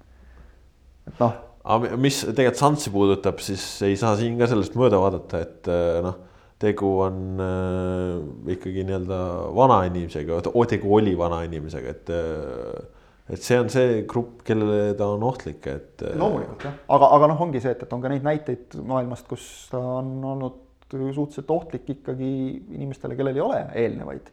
[1.08, 1.46] et noh.
[1.64, 5.72] Aga mis tegelikult Sansi puudutab, siis ei saa siin ka sellest mööda vaadata, et
[6.06, 6.26] noh
[6.60, 9.20] tegu on äh, ikkagi nii-öelda
[9.56, 12.88] vanainimesega, tegu oli vanainimesega, et äh,
[13.30, 16.02] et see on see grupp, kellele ta on ohtlik, et.
[16.04, 19.28] Äh, loomulikult jah, aga, aga noh, ongi see, et, et on ka neid näiteid maailmast,
[19.30, 22.30] kus ta on olnud suhteliselt ohtlik ikkagi
[22.76, 24.32] inimestele, kellel ei ole eelnevaid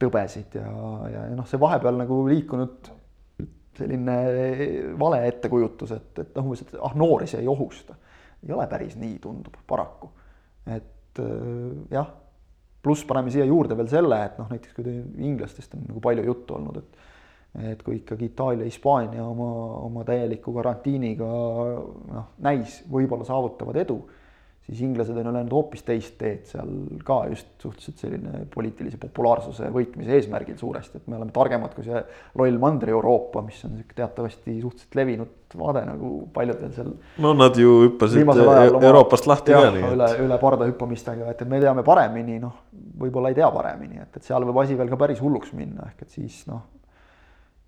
[0.00, 0.70] tõbesid ja,
[1.12, 2.92] ja noh, see vahepeal nagu liikunud
[3.78, 4.16] selline
[4.98, 7.96] vale ettekujutus, et, et noh, umbes, et ah, noori see ei ohusta.
[8.46, 10.10] ei ole päris nii, tundub paraku,
[10.66, 12.10] et äh, jah,
[12.82, 14.94] pluss paneme siia juurde veel selle, et noh, näiteks kui
[15.28, 17.08] inglastest on nagu palju juttu olnud, et
[17.50, 19.48] et kui ikkagi Itaalia, Hispaania oma,
[19.82, 23.96] oma täieliku karantiiniga noh, näis, võib-olla saavutavad edu
[24.66, 26.70] siis inglased on ju läinud hoopis teist teed seal
[27.06, 32.02] ka just suhteliselt selline poliitilise populaarsuse võitmise eesmärgil suuresti, et me oleme targemad kui see
[32.38, 36.92] loll Mandri-Euroopa, mis on sihuke teatavasti suhteliselt levinud vaade nagu paljudel seal.
[37.24, 41.50] no nad ju hüppasid oma, Euroopast lahti ka nii üle, üle parda hüppamistega, et, et
[41.50, 42.60] me teame paremini, noh,
[43.00, 46.06] võib-olla ei tea paremini, et, et seal võib asi veel ka päris hulluks minna, ehk
[46.06, 46.68] et siis noh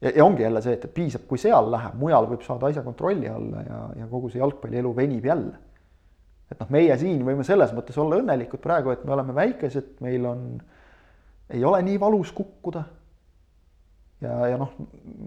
[0.02, 2.86] ja, ja ongi jälle see, et, et piisab, kui seal läheb, mujal võib saada asja
[2.86, 5.58] kontrolli alla ja, ja kogu see jalgpallielu venib jälle
[6.52, 10.26] et noh, meie siin võime selles mõttes olla õnnelikud praegu, et me oleme väikesed, meil
[10.28, 10.42] on,
[11.52, 12.84] ei ole nii valus kukkuda.
[14.22, 14.76] ja, ja noh,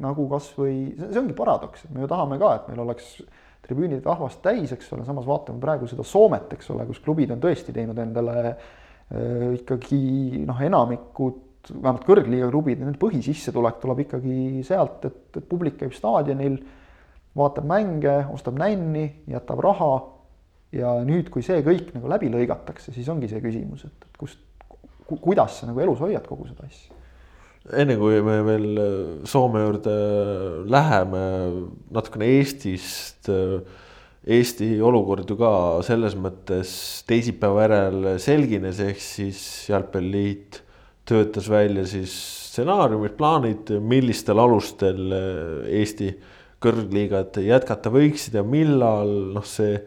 [0.04, 3.18] nagu kasvõi see ongi paradoks, me ju tahame ka, et meil oleks
[3.66, 7.42] tribüünid rahvast täis, eks ole, samas vaatame praegu seda Soomet, eks ole, kus klubid on
[7.44, 11.42] tõesti teinud endale äh, ikkagi noh, enamikud
[11.74, 16.60] vähemalt kõrgliiga klubid, nende põhisissetulek tuleb ikkagi sealt, et, et publik käib staadionil,
[17.36, 19.90] vaatab mänge, ostab nänni, jätab raha
[20.74, 24.42] ja nüüd, kui see kõik nagu läbi lõigatakse, siis ongi see küsimus, et, et kust,
[25.06, 26.96] kuidas sa nagu elus hoiad kogu seda asja
[27.74, 28.92] enne kui me veel äh,
[29.30, 29.96] Soome juurde
[30.70, 31.24] läheme,
[31.94, 33.30] natukene Eestist.
[33.32, 33.82] Äh,
[34.26, 35.50] Eesti olukord ju ka
[35.86, 36.70] selles mõttes
[37.06, 40.64] teisipäeva järel selgines, ehk siis jalgpalliliit
[41.06, 42.16] töötas välja siis
[42.48, 46.10] stsenaariumid, plaanid, millistel alustel äh, Eesti
[46.66, 49.78] kõrgliigad jätkata võiksid ja millal noh, see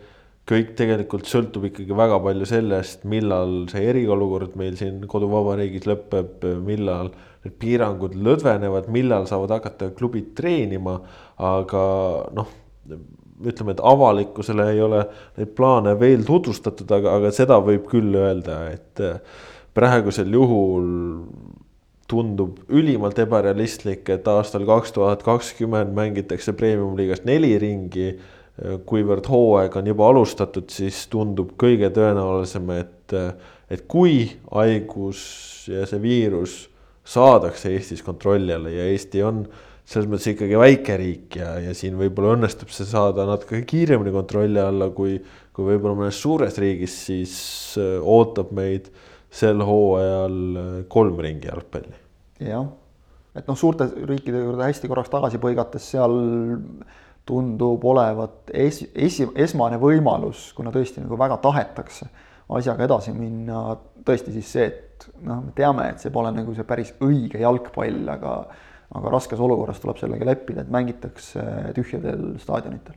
[0.48, 7.12] kõik tegelikult sõltub ikkagi väga palju sellest, millal see eriolukord meil siin koduvabariigis lõpeb, millal
[7.44, 10.96] need piirangud lõdvenevad, millal saavad hakata klubid treenima,
[11.37, 11.84] aga
[12.37, 12.50] noh,
[13.44, 15.04] ütleme, et avalikkusele ei ole
[15.37, 19.04] neid plaane veel tutvustatud, aga, aga seda võib küll öelda, et
[19.76, 20.88] praegusel juhul
[22.08, 28.14] tundub ülimalt ebarealistlik, et aastal kaks tuhat kakskümmend mängitakse premium-liigast neli ringi
[28.88, 33.14] kuivõrd hooaeg on juba alustatud, siis tundub kõige tõenäolisem, et,
[33.70, 35.20] et kui haigus
[35.70, 36.64] ja see viirus
[37.08, 39.44] saadakse Eestis kontrolli alla ja Eesti on
[39.88, 44.60] selles mõttes ikkagi väike riik ja, ja siin võib-olla õnnestub see saada natuke kiiremini kontrolli
[44.60, 45.16] alla, kui,
[45.56, 47.38] kui võib-olla mõnes suures riigis, siis
[47.80, 48.90] äh, ootab meid
[49.32, 51.96] sel hooajal äh, kolm ringi jalgpalli.
[52.44, 52.68] jah,
[53.38, 56.20] et noh, suurte riikide juurde hästi korraks tagasi põigates, seal
[57.28, 62.08] tundub olevat es-, esi-, esmane võimalus, kuna tõesti nagu väga tahetakse
[62.56, 63.76] asjaga edasi minna,
[64.08, 68.00] tõesti siis see, et noh, me teame, et see pole nagu see päris õige jalgpall,
[68.14, 68.38] aga
[68.96, 71.42] aga raskes olukorras tuleb sellega leppida, et mängitakse
[71.76, 72.94] tühjadel staadionitel.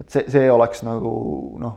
[0.00, 1.10] et see, see oleks nagu
[1.60, 1.76] noh,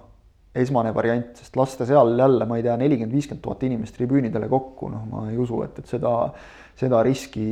[0.60, 4.90] esmane variant, sest lasta seal jälle, ma ei tea, nelikümmend, viiskümmend tuhat inimest tribüünidele kokku,
[4.92, 6.14] noh, ma ei usu, et, et seda,
[6.80, 7.46] seda riski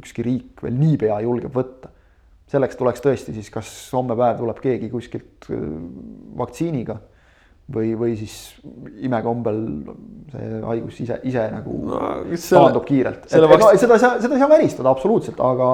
[0.00, 1.92] ükski riik veel niipea julgeb võtta.
[2.50, 5.64] Selleks tuleks tõesti siis, kas homme päev tuleb keegi kuskilt äh,
[6.40, 6.98] vaktsiiniga
[7.74, 8.36] või, või siis
[9.06, 9.60] imekombel
[10.32, 12.00] see haigus ise, ise nagu no,
[12.34, 13.28] taandub kiirelt.
[13.30, 13.62] Vast...
[13.62, 15.68] No, seda ei saa, seda ei saa välistada absoluutselt, aga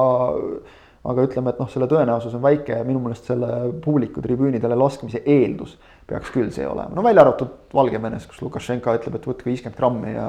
[1.07, 3.51] aga ütleme, et noh, selle tõenäosus on väike ja minu meelest selle
[3.85, 9.19] publiku tribüünidele laskmise eeldus peaks küll see olema, no välja arvatud Valgevenes, kus Lukašenka ütleb,
[9.19, 10.29] et võtke viiskümmend grammi ja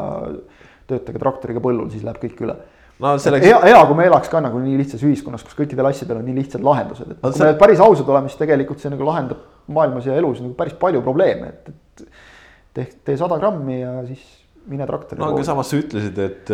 [0.90, 2.60] töötage traktoriga põllul, siis läheb kõik üle
[3.04, 3.46] no selleks.
[3.46, 6.38] hea, hea, kui me elaks ka nagu nii lihtsas ühiskonnas, kus kõikidel asjadel on nii
[6.40, 7.52] lihtsad lahendused, et no, kui see...
[7.52, 11.04] me päris ausad oleme, siis tegelikult see nagu lahendab maailmas ja elus nagu päris palju
[11.06, 12.08] probleeme, et, et
[12.74, 14.26] tee, tee sada grammi ja siis
[14.68, 15.22] mine traktori.
[15.22, 16.52] no aga samas sa ütlesid, et,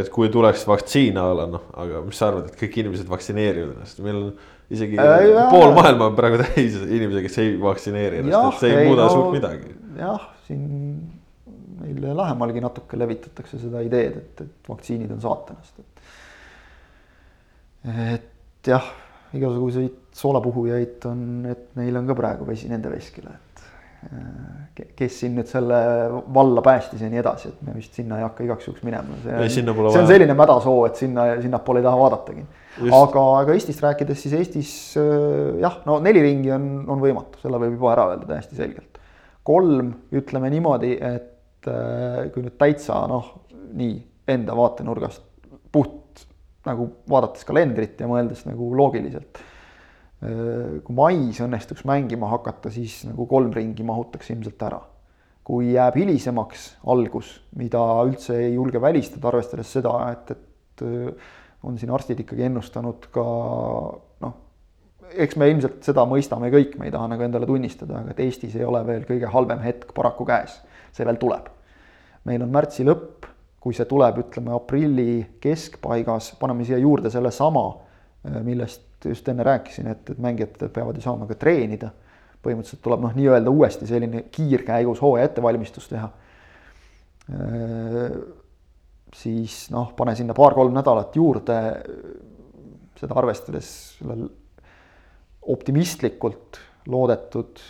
[0.00, 3.76] et kui tuleks vaktsiin a la noh, aga mis sa arvad, et kõik inimesed vaktsineerivad
[3.78, 4.30] ennast, meil on
[4.74, 8.72] isegi äh, jah, pool maailma on praegu täis inimesi, kes ei vaktsineeri ennast, et see
[8.72, 9.76] ei, ei muuda no, suurt midagi.
[10.00, 10.72] jah, siin
[11.80, 16.12] meil lähemalgi natuke levitatakse seda ideed, et, et vaktsiinid on saatanast, et.
[17.94, 18.92] et jah,
[19.34, 23.64] igasuguseid soolapuhujaid on, et neil on ka praegu vesi nende veskile, et
[24.06, 25.78] äh, kes siin nüüd selle
[26.36, 29.34] valla päästis ja nii edasi, et me vist sinna ei hakka igaks juhuks minema, see
[29.34, 30.06] on, see on vaja.
[30.12, 32.46] selline mädasoo, et sinna, sinnapoole ei taha vaadatagi.
[33.02, 37.60] aga, aga Eestist rääkides, siis Eestis äh, jah, no neli ringi on, on võimatu, selle
[37.66, 39.02] võib juba ära öelda täiesti selgelt.
[39.44, 41.33] kolm, ütleme niimoodi, et
[41.66, 43.30] kui nüüd täitsa noh,
[43.74, 43.96] nii
[44.34, 45.24] enda vaatenurgast
[45.72, 46.26] puht
[46.64, 49.42] nagu vaadates kalendrit ja mõeldes nagu loogiliselt
[50.24, 54.80] Äh, kui mais õnnestuks mängima hakata, siis nagu kolm ringi mahutakse ilmselt ära.
[55.44, 61.26] kui jääb hilisemaks algus, mida üldse ei julge välistada, arvestades seda, et, et äh,
[61.68, 63.24] on siin arstid ikkagi ennustanud ka
[64.24, 64.38] noh,
[65.12, 68.56] eks me ilmselt seda mõistame kõik, me ei taha nagu endale tunnistada, aga et Eestis
[68.56, 70.56] ei ole veel kõige halvem hetk paraku käes.
[70.94, 71.50] See veel tuleb.
[72.24, 73.26] meil on märtsi lõpp,
[73.60, 77.64] kui see tuleb, ütleme aprilli keskpaigas, paneme siia juurde sellesama,
[78.24, 81.90] äh, millest just enne rääkisin, et, et mängijad peavad ju saama ka treenida.
[82.44, 86.10] põhimõtteliselt tuleb noh, nii-öelda uuesti selline kiirkäigus hooaja ettevalmistus teha.
[89.16, 91.56] siis noh, pane sinna paar-kolm nädalat juurde,
[93.00, 93.70] seda arvestades
[95.54, 96.60] optimistlikult
[96.92, 97.60] loodetud,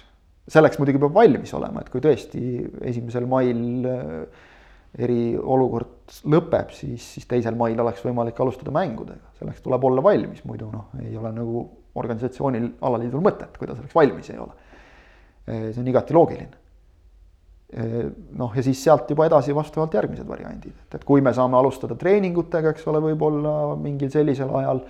[0.50, 2.42] selleks muidugi peab valmis olema, et kui tõesti
[2.90, 3.86] esimesel mail
[4.94, 10.68] eriolukord lõpeb, siis, siis teisel mail oleks võimalik alustada mängudega, selleks tuleb olla valmis, muidu
[10.70, 11.64] noh, ei ole nagu
[11.98, 14.54] organisatsioonil, alaliidul mõtet, kui ta selleks valmis ei ole.
[15.46, 16.60] see on igati loogiline.
[18.38, 21.96] noh, ja siis sealt juba edasi vastavalt järgmised variandid, et, et kui me saame alustada
[21.98, 24.84] treeningutega, eks ole, võib-olla mingil sellisel ajal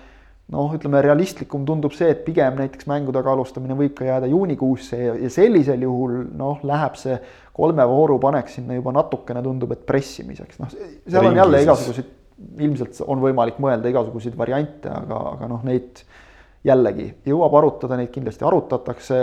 [0.52, 5.14] noh, ütleme realistlikum tundub see, et pigem näiteks mängudega alustamine võib ka jääda juunikuusse ja,
[5.16, 7.16] ja sellisel juhul noh, läheb see
[7.56, 12.12] kolme vooru panek sinna juba natukene tundub, et pressimiseks, noh, seal on jälle igasuguseid,
[12.66, 16.02] ilmselt on võimalik mõelda igasuguseid variante, aga, aga noh, neid
[16.64, 19.20] jällegi jõuab arutada, neid kindlasti arutatakse.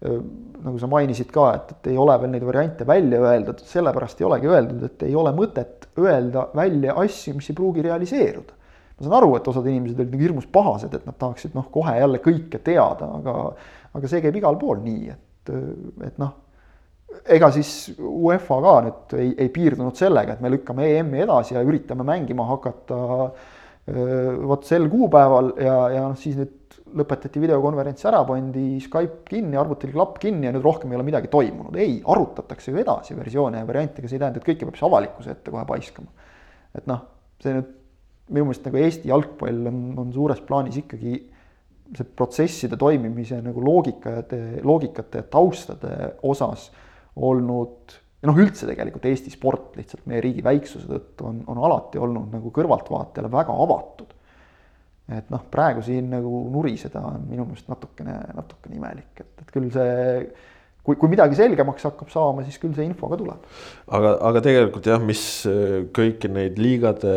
[0.00, 4.24] nagu sa mainisid ka, et, et ei ole veel neid variante välja öeldud, sellepärast ei
[4.24, 8.59] olegi öeldud, et ei ole mõtet öelda välja asju, mis ei pruugi realiseeruda
[9.00, 11.96] ma saan aru, et osad inimesed olid nagu hirmus pahased, et nad tahaksid noh, kohe
[11.96, 13.34] jälle kõike teada, aga,
[13.96, 15.52] aga see käib igal pool nii, et,
[16.06, 16.34] et noh,
[17.36, 21.64] ega siis UEFA ka nüüd ei, ei piirdunud sellega, et me lükkame EM-i edasi ja
[21.66, 23.00] üritame mängima hakata
[24.46, 29.92] vot sel kuupäeval ja, ja noh, siis nüüd lõpetati videokonverents ära, pandi Skype kinni, arvutil
[29.94, 31.76] klapp kinni ja nüüd rohkem ei ole midagi toimunud.
[31.78, 34.86] ei, arutatakse ju edasi versioone ja variante, aga see ei tähenda, et kõike peab siis
[34.88, 36.10] avalikkuse ette kohe paiskama.
[36.76, 37.04] et noh,
[37.42, 37.70] see nüüd
[38.30, 41.16] minu meelest nagu Eesti jalgpall on, on suures plaanis ikkagi
[41.90, 45.94] see protsesside toimimise nagu loogikate, loogikate ja taustade
[46.30, 46.68] osas
[47.18, 52.00] olnud ja noh, üldse tegelikult Eesti sport lihtsalt meie riigi väiksuse tõttu on, on alati
[52.00, 54.14] olnud nagu kõrvaltvaatajale väga avatud.
[55.10, 59.70] et noh, praegu siin nagu nuriseda on minu meelest natukene, natukene imelik, et, et küll
[59.74, 60.20] see,
[60.84, 63.44] kui, kui midagi selgemaks hakkab saama, siis küll see info ka tuleb.
[63.98, 67.12] aga, aga tegelikult jah, mis äh, kõiki neid liigade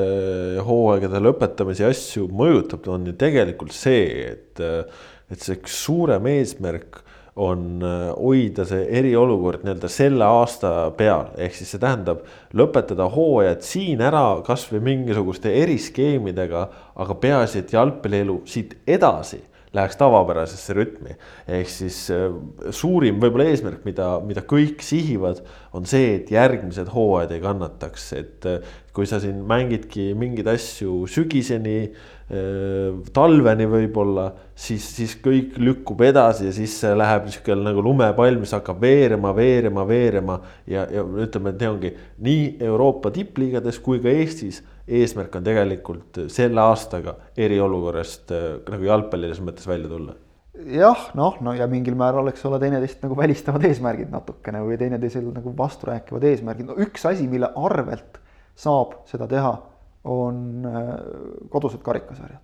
[0.68, 7.02] hooaegade lõpetamisi asju mõjutab, on ju tegelikult see, et, äh, et see üks suurem eesmärk
[7.40, 12.22] on äh, hoida see eriolukord nii-öelda selle aasta peal, ehk siis see tähendab
[12.54, 16.68] lõpetada hooajad siin ära kasvõi mingisuguste eriskeemidega,
[17.00, 19.42] aga peaasi, et jalgpallielu siit edasi
[19.74, 21.16] läheks tavapärasesse rütmi.
[21.48, 22.30] ehk siis äh,
[22.70, 25.42] suurim võib-olla eesmärk, mida, mida kõik sihivad,
[25.74, 31.08] on see, et järgmised hooajad ei kannataks, et äh, kui sa siin mängidki mingeid asju
[31.10, 37.82] sügiseni, äh, talveni võib-olla, siis, siis kõik lükkub edasi ja siis see läheb niisugune nagu
[37.86, 40.38] lumepall, mis hakkab veerema, veerema, veerema
[40.70, 41.96] ja, ja ütleme, et need ongi
[42.30, 49.44] nii Euroopa tippliigades kui ka Eestis eesmärk on tegelikult selle aastaga eriolukorrast äh, nagu jalgpallilises
[49.46, 50.18] mõttes välja tulla
[50.54, 55.30] jah, noh, no ja mingil määral, eks ole, teineteist nagu välistavad eesmärgid natukene või teineteisel
[55.34, 58.20] nagu vasturääkivad eesmärgid, no üks asi, mille arvelt
[58.60, 59.54] saab seda teha,
[60.14, 60.90] on äh,
[61.52, 62.44] kodused karikasarjad.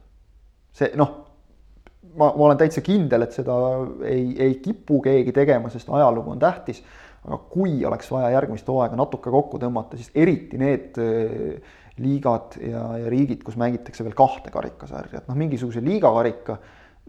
[0.74, 1.12] see noh,
[2.16, 3.58] ma, ma olen täitsa kindel, et seda
[4.08, 6.82] ei, ei kipu keegi tegema, sest ajalugu on tähtis.
[7.20, 12.84] aga kui oleks vaja järgmist hooaega natuke kokku tõmmata, siis eriti need äh, liigad ja,
[13.02, 16.58] ja riigid, kus mängitakse veel kahte karikasarja, et noh, mingisuguse liigakarika,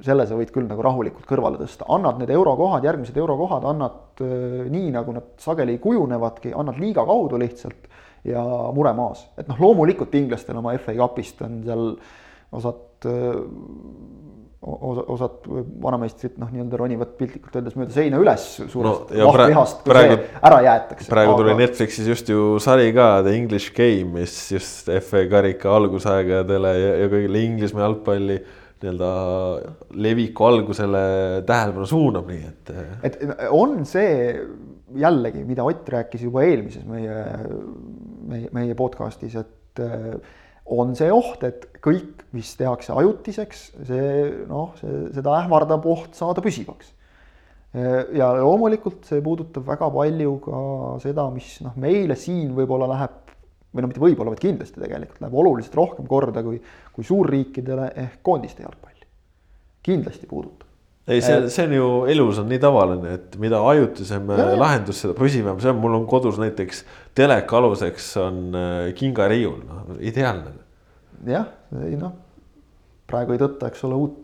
[0.00, 4.64] selle sa võid küll nagu rahulikult kõrvale tõsta, annad need eurokohad, järgmised eurokohad annad äh,
[4.72, 7.90] nii, nagu nad sageli kujunevadki, annad liiga kaudu lihtsalt
[8.24, 8.42] ja
[8.76, 9.26] mure maas.
[9.40, 11.86] et noh, loomulikult inglastel oma FA Cupist on seal
[12.56, 13.40] osad äh,
[14.60, 15.44] osa, osad
[15.82, 20.40] vanameistrid noh, nii-öelda ronivad piltlikult öeldes mööda seina üles suurest no, vahtvihast, kui praegu, see
[20.50, 21.10] ära jäetakse.
[21.12, 21.42] praegu aga...
[21.42, 26.90] tuli Netflixis just ju sari ka The English Game, mis just FA karika algusaegadele ja,
[27.04, 28.40] ja kõigile Inglismaa jalgpalli
[28.80, 29.12] nii-öelda
[30.00, 31.04] leviku algusele
[31.48, 32.74] tähelepanu suunab, nii et.
[33.04, 33.18] et
[33.52, 34.12] on see
[35.00, 37.16] jällegi, mida Ott rääkis juba eelmises meie,
[38.28, 39.84] meie, meie podcast'is, et
[40.70, 44.10] on see oht, et kõik, mis tehakse ajutiseks, see
[44.48, 46.94] noh, see, seda ähvardab oht saada püsivaks.
[48.18, 50.60] ja loomulikult see puudutab väga palju ka
[51.04, 53.18] seda, mis noh, meile siin võib-olla läheb
[53.70, 56.58] või no mitte võib-olla, vaid kindlasti tegelikult läheb oluliselt rohkem korda kui,
[56.90, 59.06] kui suurriikidele ehk koondiste jalgpalli.
[59.86, 60.59] kindlasti puudutab
[61.10, 65.14] ei, see, see on ju elus on nii tavaline, et mida ajutisem ja, lahendus, seda
[65.18, 65.60] püsivam.
[65.62, 66.84] See on, mul on kodus näiteks
[67.18, 70.54] teleka aluseks on äh, kingariiul, noh ideaalne.
[71.28, 71.50] Jah,
[71.84, 72.14] ei noh,
[73.10, 74.18] praegu ei tõtta, eks ole, uut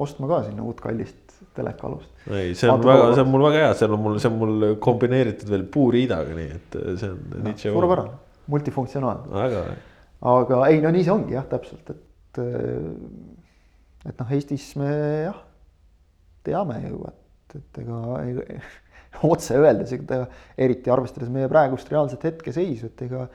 [0.00, 2.08] ostma ka sinna uut kallist telekalust.
[2.30, 4.38] ei, see on Vaata väga, see on mul väga hea, seal on mul, see on
[4.40, 8.16] mul kombineeritud veel puuriidaga, nii et see on suurepärane,
[8.52, 9.28] multifunktsionaalne.
[9.34, 9.64] väga.
[10.32, 12.40] aga ei, no nii see ongi jah, täpselt, et.
[12.40, 14.90] et noh, Eestis me
[15.26, 15.40] jah,
[16.46, 18.00] teame ju, et, et ega
[19.34, 20.24] otse öeldes, ega
[20.58, 23.28] eriti arvestades meie praegust reaalset hetkeseisu, et ega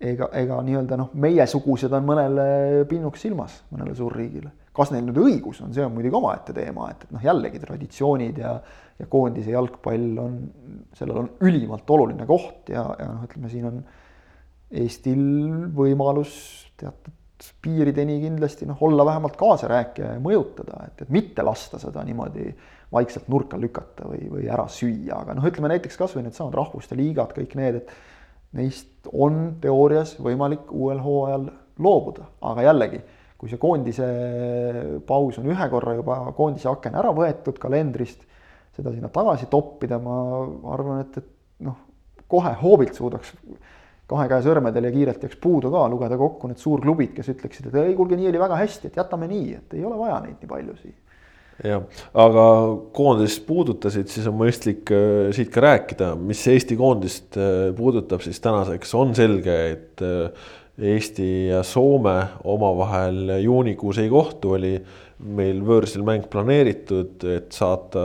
[0.00, 2.46] ega, ega nii-öelda noh, meiesugused on mõnele
[2.90, 4.52] pinnuks silmas, mõnele suurriigile.
[4.76, 8.38] kas neil nüüd õigus on, see on muidugi omaette teema, et, et noh, jällegi traditsioonid
[8.40, 8.54] ja,
[9.00, 10.36] ja koondise jalgpall on,
[10.96, 13.82] sellel on ülimalt oluline koht ja, ja noh, ütleme siin on
[14.70, 15.24] Eestil
[15.74, 16.32] võimalus
[16.78, 17.16] teatud
[17.62, 22.50] piirideni kindlasti noh, olla vähemalt kaasarääkija ja mõjutada, et, et mitte lasta seda niimoodi
[22.92, 27.32] vaikselt nurka lükata või, või ära süüa, aga noh, ütleme näiteks kasvõi needsamad rahvuste liigad,
[27.36, 31.46] kõik need, et neist on teoorias võimalik uuel hooajal
[31.80, 33.00] loobuda, aga jällegi,
[33.40, 34.06] kui see koondise
[35.08, 38.26] paus on ühe korra juba koondise aken ära võetud kalendrist,
[38.76, 40.16] seda sinna tagasi toppida, ma
[40.74, 41.78] arvan, et, et noh,
[42.30, 43.32] kohe hoobilt suudaks
[44.10, 47.78] kahe käe sõrmedel ja kiirelt jääks puudu ka lugeda kokku need suurklubid, kes ütleksid, et
[47.84, 50.50] ei, kuulge, nii oli väga hästi, et jätame nii, et ei ole vaja neid nii
[50.50, 50.98] palju siia
[51.64, 51.84] jah,
[52.16, 52.44] aga
[52.96, 58.40] koondist puudutasid, siis on mõistlik äh, siit ka rääkida, mis Eesti koondist äh, puudutab, siis
[58.44, 58.94] tänaseks.
[58.98, 60.50] On selge, et äh,
[60.80, 62.16] Eesti ja Soome
[62.48, 64.76] omavahel juunikuus ei kohtu, oli
[65.20, 68.04] meil võõrsil mäng planeeritud, et saata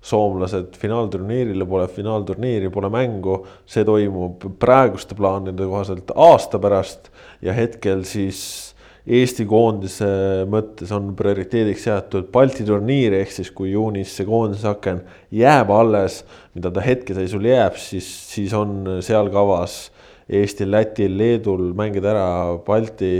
[0.00, 3.44] soomlased finaalturniirile, pole finaalturniiri, pole mängu.
[3.66, 7.10] see toimub praeguste plaanide kohaselt aasta pärast
[7.42, 8.70] ja hetkel siis
[9.10, 10.06] Eesti koondise
[10.50, 15.00] mõttes on prioriteediks seatud Balti turniir, ehk siis kui juunis see koondise aken
[15.34, 16.20] jääb alles,
[16.54, 19.86] mida ta hetkeseisul jääb, siis, siis on seal kavas
[20.30, 22.28] Eestil, Lätil, Leedul mängida ära
[22.66, 23.14] Balti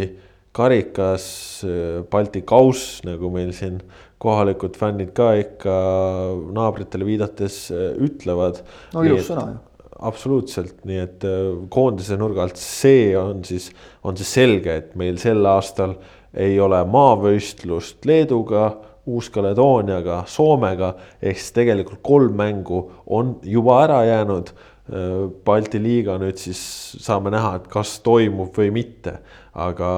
[0.54, 1.24] karikas,
[2.12, 3.80] Balti kauss, nagu meil siin
[4.20, 5.74] kohalikud fännid ka ikka
[6.56, 8.62] naabritele viidates ütlevad.
[8.94, 9.58] no ilus sõna ju
[10.00, 13.70] absoluutselt, nii et äh, koondise nurga alt see on siis,
[14.06, 15.96] on siis selge, et meil sel aastal
[16.30, 18.70] ei ole maavõistlust Leeduga,
[19.10, 20.92] Uus-Kaledooniaga, Soomega,
[21.22, 24.52] ehk siis tegelikult kolm mängu on juba ära jäänud.
[25.46, 26.60] Balti liiga nüüd siis
[27.02, 29.16] saame näha, et kas toimub või mitte,
[29.54, 29.90] aga,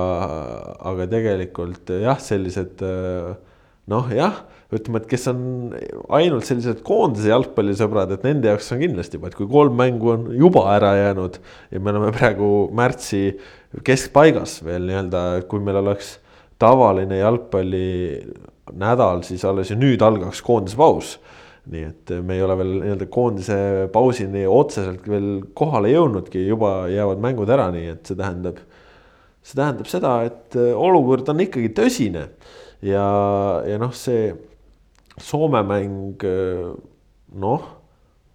[0.91, 2.85] aga tegelikult jah, sellised
[3.91, 5.41] noh, jah ütleme, et kes on
[6.16, 10.22] ainult sellised koondise jalgpallisõbrad, et nende jaoks on kindlasti juba, et kui kolm mängu on
[10.37, 11.37] juba ära jäänud
[11.72, 13.20] ja me oleme praegu märtsi
[13.85, 16.14] keskpaigas veel nii-öelda, kui meil oleks
[16.62, 21.18] tavaline jalgpallinädal, siis alles ju nüüd algaks koondispaus.
[21.72, 23.57] nii et me ei ole veel nii-öelda koondise
[23.95, 28.57] pausini otseselt veel kohale jõudnudki, juba jäävad mängud ära, nii et see tähendab,
[29.47, 32.24] see tähendab seda, et olukord on ikkagi tõsine
[32.83, 33.07] ja,
[33.68, 34.33] ja noh, see
[35.20, 36.22] Soome mäng,
[37.37, 37.64] noh,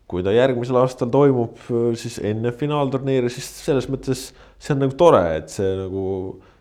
[0.08, 1.58] kui ta järgmisel aastal toimub
[1.98, 4.28] siis enne finaalturniiri, siis selles mõttes
[4.62, 6.04] see on nagu tore, et see nagu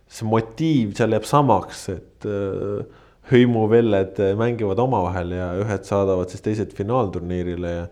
[0.08, 6.74] see motiiv seal jääb samaks, et äh, hõimuvelled mängivad omavahel ja ühed saadavad siis teised
[6.78, 7.86] finaalturniirile ja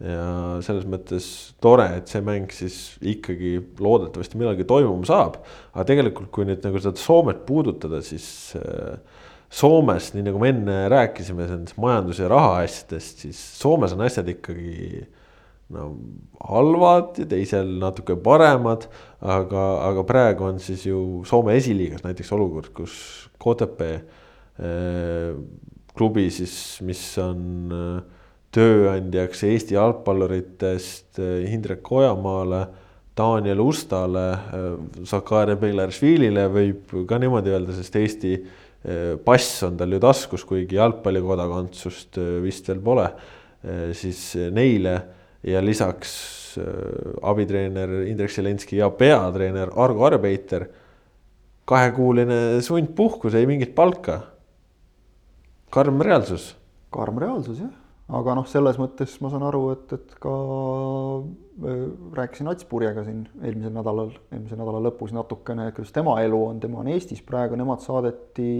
[0.00, 0.26] ja
[0.64, 1.26] selles mõttes
[1.60, 5.42] tore, et see mäng siis ikkagi loodetavasti millalgi toimuma saab.
[5.74, 8.96] aga tegelikult, kui nüüd nagu seda Soomet puudutada, siis äh,
[9.50, 15.02] Soomes, nii nagu me enne rääkisime nendest majandus- ja rahaasjadest, siis Soomes on asjad ikkagi
[15.74, 15.86] no
[16.48, 18.86] halvad ja teisel natuke paremad.
[19.20, 25.34] aga, aga praegu on siis ju Soome esiliigas näiteks olukord, kus KTP eh,
[25.96, 26.54] klubi siis,
[26.86, 27.42] mis on
[27.76, 28.20] eh,
[28.56, 32.64] tööandjaks Eesti jalgpalluritest eh, Hindrek Ojamaale,
[33.16, 34.72] Daniel Ustale eh,,
[35.04, 38.34] Zakaria Belarishvilile võib ka niimoodi öelda, sest Eesti
[39.24, 44.22] pass on tal ju taskus, kuigi jalgpallikodakondsust äh, vist veel pole, äh, siis
[44.54, 44.94] neile
[45.44, 46.14] ja lisaks
[47.22, 50.66] abitreener Indrek Zelenski ja peatreener Argo Arbeiter.
[51.70, 54.20] kahekuuline sundpuhkus, ei mingit palka.
[55.70, 56.56] karm reaalsus.
[56.90, 57.79] karm reaalsus jah
[58.16, 60.34] aga noh, selles mõttes ma saan aru, et, et ka
[61.22, 61.82] äh,
[62.16, 66.82] rääkisin Ats Purjega siin eelmisel nädalal, eelmise nädala lõpus natukene, kuidas tema elu on, tema
[66.82, 68.50] on Eestis praegu, nemad saadeti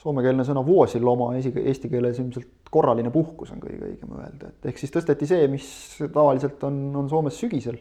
[0.00, 4.70] soomekeelne sõna vuosil oma eesti, eesti keeles ilmselt korraline puhkus on kõige õigem öelda, et
[4.70, 5.66] ehk siis tõsteti see, mis
[6.00, 7.76] tavaliselt on, on Soomes sügisel,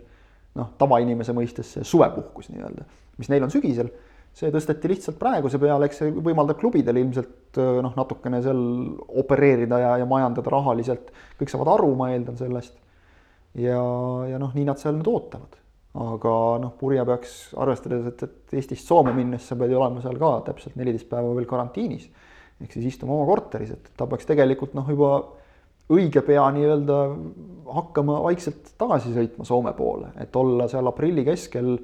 [0.60, 2.88] noh, tavainimese mõistes see suvepuhkus nii-öelda,
[3.22, 3.92] mis neil on sügisel
[4.40, 8.62] see tõsteti lihtsalt praeguse peale, eks see võimaldab klubidel ilmselt äh, noh, natukene seal
[9.22, 11.12] opereerida ja, ja majandada rahaliselt.
[11.40, 12.78] kõik saavad aru, ma eeldan sellest.
[13.60, 13.82] ja,
[14.30, 15.60] ja noh, nii nad seal nüüd ootavad.
[16.00, 16.34] aga
[16.64, 20.36] noh, Purje peaks arvestades, et, et Eestist Soome minnes sa pead ju olema seal ka
[20.48, 22.08] täpselt neliteist päeva veel karantiinis.
[22.60, 25.14] ehk siis istuma oma korteris, et ta peaks tegelikult noh, juba
[25.90, 26.98] õige pea nii-öelda
[27.74, 31.76] hakkama vaikselt tagasi sõitma Soome poole, et olla seal aprilli keskel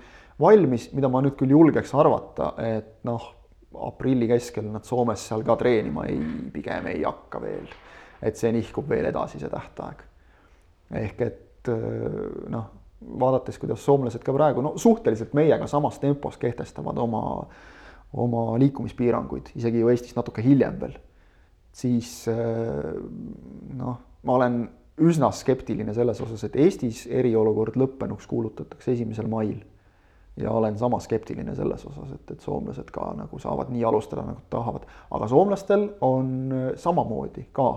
[0.42, 3.28] valmis, mida ma nüüd küll julgeks arvata, et noh,
[3.86, 6.20] aprilli keskel nad Soomes seal ka treenima ei,
[6.54, 7.68] pigem ei hakka veel.
[8.26, 10.04] et see nihkub veel edasi, see tähtaeg.
[11.04, 11.72] ehk et
[12.50, 12.70] noh,
[13.20, 17.24] vaadates, kuidas soomlased ka praegu no suhteliselt meiega samas tempos kehtestavad oma,
[18.14, 20.98] oma liikumispiiranguid, isegi ju Eestis natuke hiljem veel,
[21.76, 22.24] siis
[23.76, 24.64] noh, ma olen
[25.06, 29.60] üsna skeptiline selles osas, et Eestis eriolukord lõppenuks kuulutatakse esimesel mail
[30.38, 34.44] ja olen sama skeptiline selles osas, et, et soomlased ka nagu saavad nii alustada, nagu
[34.52, 34.88] tahavad.
[35.12, 37.70] aga soomlastel on äh, samamoodi ka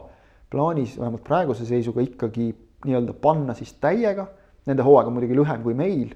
[0.51, 2.51] plaanis, vähemalt praeguse seisuga ikkagi
[2.87, 4.27] nii-öelda panna siis täiega,
[4.67, 6.15] nende hooaeg on muidugi lühem kui meil,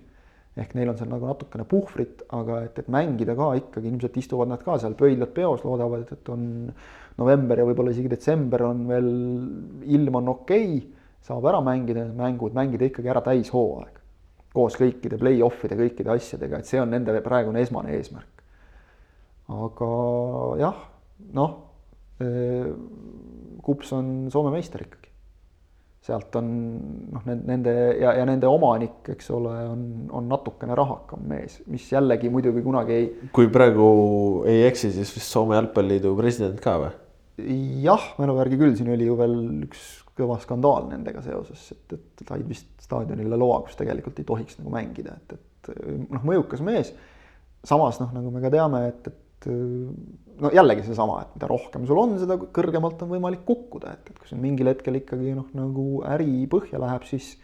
[0.59, 4.51] ehk neil on seal nagu natukene puhvrit, aga et, et mängida ka ikkagi, ilmselt istuvad
[4.51, 6.45] nad ka seal pöidlad peos, loodavad, et, on
[7.23, 9.09] november ja võib-olla isegi detsember on veel,
[9.95, 10.85] ilm on okei okay,,
[11.23, 14.02] saab ära mängida need mängud, mängida ikkagi ära täishooaeg
[14.53, 18.43] koos kõikide play-off'ide, kõikide asjadega, et see on nende praegune esmane eesmärk.
[19.53, 19.93] aga
[20.61, 20.83] jah,
[21.37, 21.55] noh,
[23.63, 25.09] Kups on Soome meister ikkagi.
[26.03, 26.47] sealt on
[27.15, 32.31] noh, nende ja, ja nende omanik, eks ole, on, on natukene rahakam mees, mis jällegi
[32.31, 33.07] muidugi kunagi ei.
[33.31, 33.87] kui praegu
[34.51, 36.91] ei eksi, siis vist Soome Jalgpalliliidu president ka või?
[37.85, 39.37] jah, mälu järgi küll, siin oli ju veel
[39.69, 44.59] üks kõva skandaal nendega seoses, et, et said vist staadionile loa, kus tegelikult ei tohiks
[44.61, 45.73] nagu mängida, et, et
[46.13, 46.93] noh, mõjukas mees.
[47.65, 49.49] samas noh, nagu me ka teame, et, et
[50.43, 54.21] no jällegi seesama, et mida rohkem sul on, seda kõrgemalt on võimalik kukkuda, et, et
[54.21, 57.35] kui sul mingil hetkel ikkagi noh, nagu äri põhja läheb, siis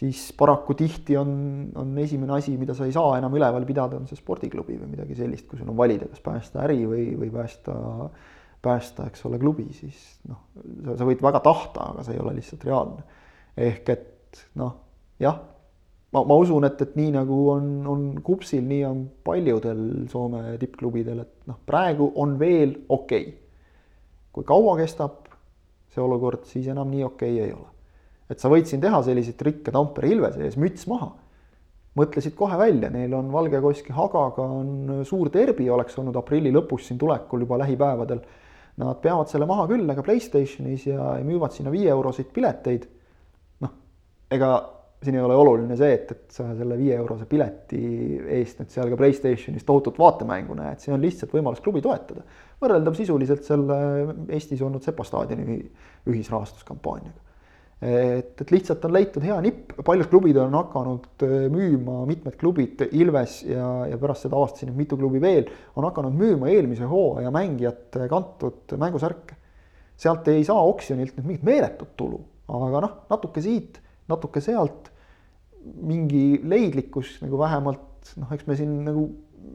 [0.00, 1.32] siis paraku tihti on,
[1.76, 5.18] on esimene asi, mida sa ei saa enam üleval pidada, on see spordiklubi või midagi
[5.18, 7.74] sellist, kui sul on valida, kas päästa äri või, või päästa
[8.06, 8.30] äh,
[8.62, 9.98] päästa, eks ole, klubi, siis
[10.28, 10.42] noh,
[10.92, 13.06] sa, võid väga tahta, aga see ei ole lihtsalt reaalne.
[13.56, 14.74] ehk et noh,
[15.22, 15.40] jah,
[16.12, 19.82] ma, ma usun, et, et nii nagu on, on Kupsil, nii on paljudel
[20.12, 23.36] Soome tippklubidel, et noh, praegu on veel okei okay..
[24.30, 25.30] kui kaua kestab
[25.90, 27.68] see olukord, siis enam nii okei okay ei ole.
[28.30, 31.10] et sa võid siin teha selliseid trikke Tampere Ilvese ees, müts maha.
[31.98, 36.98] mõtlesid kohe välja, neil on Valgekoski Hagaga on suur derbi, oleks olnud aprilli lõpus siin
[36.98, 38.22] tulekul juba lähipäevadel.
[38.80, 42.86] Nad peavad selle maha küll, aga Playstationis ja müüvad sinna viie-euroseid pileteid.
[43.60, 43.74] noh,
[44.32, 44.52] ega
[45.00, 47.80] siin ei ole oluline see, et, et sa selle viie-eurose pileti
[48.38, 52.24] eest nüüd seal ka Playstationis tohutut vaatemängu näed, see on lihtsalt võimalus klubi toetada
[52.60, 53.76] võrreldav sisuliselt selle
[54.28, 55.58] Eestis olnud Sepa staadioni
[56.10, 57.29] ühisrahastuskampaaniaga.
[57.80, 62.84] Et, et lihtsalt on leitud hea nipp, paljud klubid on hakanud äh, müüma, mitmed klubid,
[62.92, 65.48] Ilves ja, ja pärast seda avastasin, et mitu klubi veel,
[65.80, 69.38] on hakanud müüma eelmise hooaja mängijate kantud mängusärke.
[70.00, 74.88] sealt ei saa oksjonilt nüüd mingit meeletut tulu, aga noh, natuke siit, natuke sealt,
[75.60, 79.08] mingi leidlikkus nagu vähemalt noh, eks me siin nagu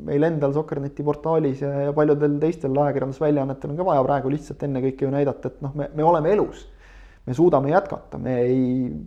[0.06, 5.06] meil endal Sokkerneti portaalis ja, ja paljudel teistel ajakirjandusväljaannetel on ka vaja praegu lihtsalt ennekõike
[5.06, 6.66] ju näidata, et noh, me, me oleme elus.
[7.26, 8.62] Me suudame jätkata, me ei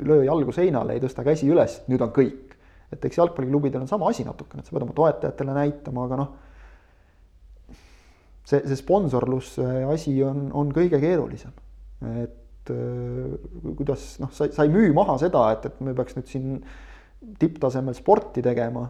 [0.06, 2.56] löö jalgu seinale, ei tõsta käsi üles, nüüd on kõik.
[2.92, 6.30] et eks jalgpalliklubidel on sama asi natukene, et sa pead oma toetajatele näitama, aga noh.
[8.44, 11.52] see, see sponsorluse asi on, on kõige keerulisem.
[12.24, 16.32] et äh, kuidas noh, sa, sa ei müü maha seda, et, et me peaks nüüd
[16.32, 16.56] siin
[17.38, 18.86] tipptasemel sporti tegema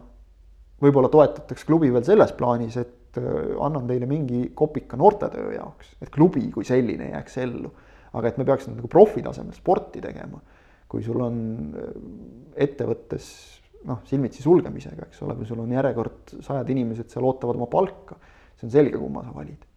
[0.83, 6.11] võib-olla toetatakse klubi veel selles plaanis, et äh, annan teile mingi kopika noortetöö jaoks, et
[6.13, 7.71] klubi kui selline jääks ellu.
[8.13, 10.41] Aga et me peaks nagu profitasemel sporti tegema.
[10.89, 11.35] kui sul on
[11.77, 11.89] äh,
[12.65, 13.25] ettevõttes
[13.85, 18.17] noh, silmitsi sulgemisega, eks ole, või sul on järjekord, sajad inimesed seal ootavad oma palka,
[18.57, 19.67] see on selge, kumma sa valid.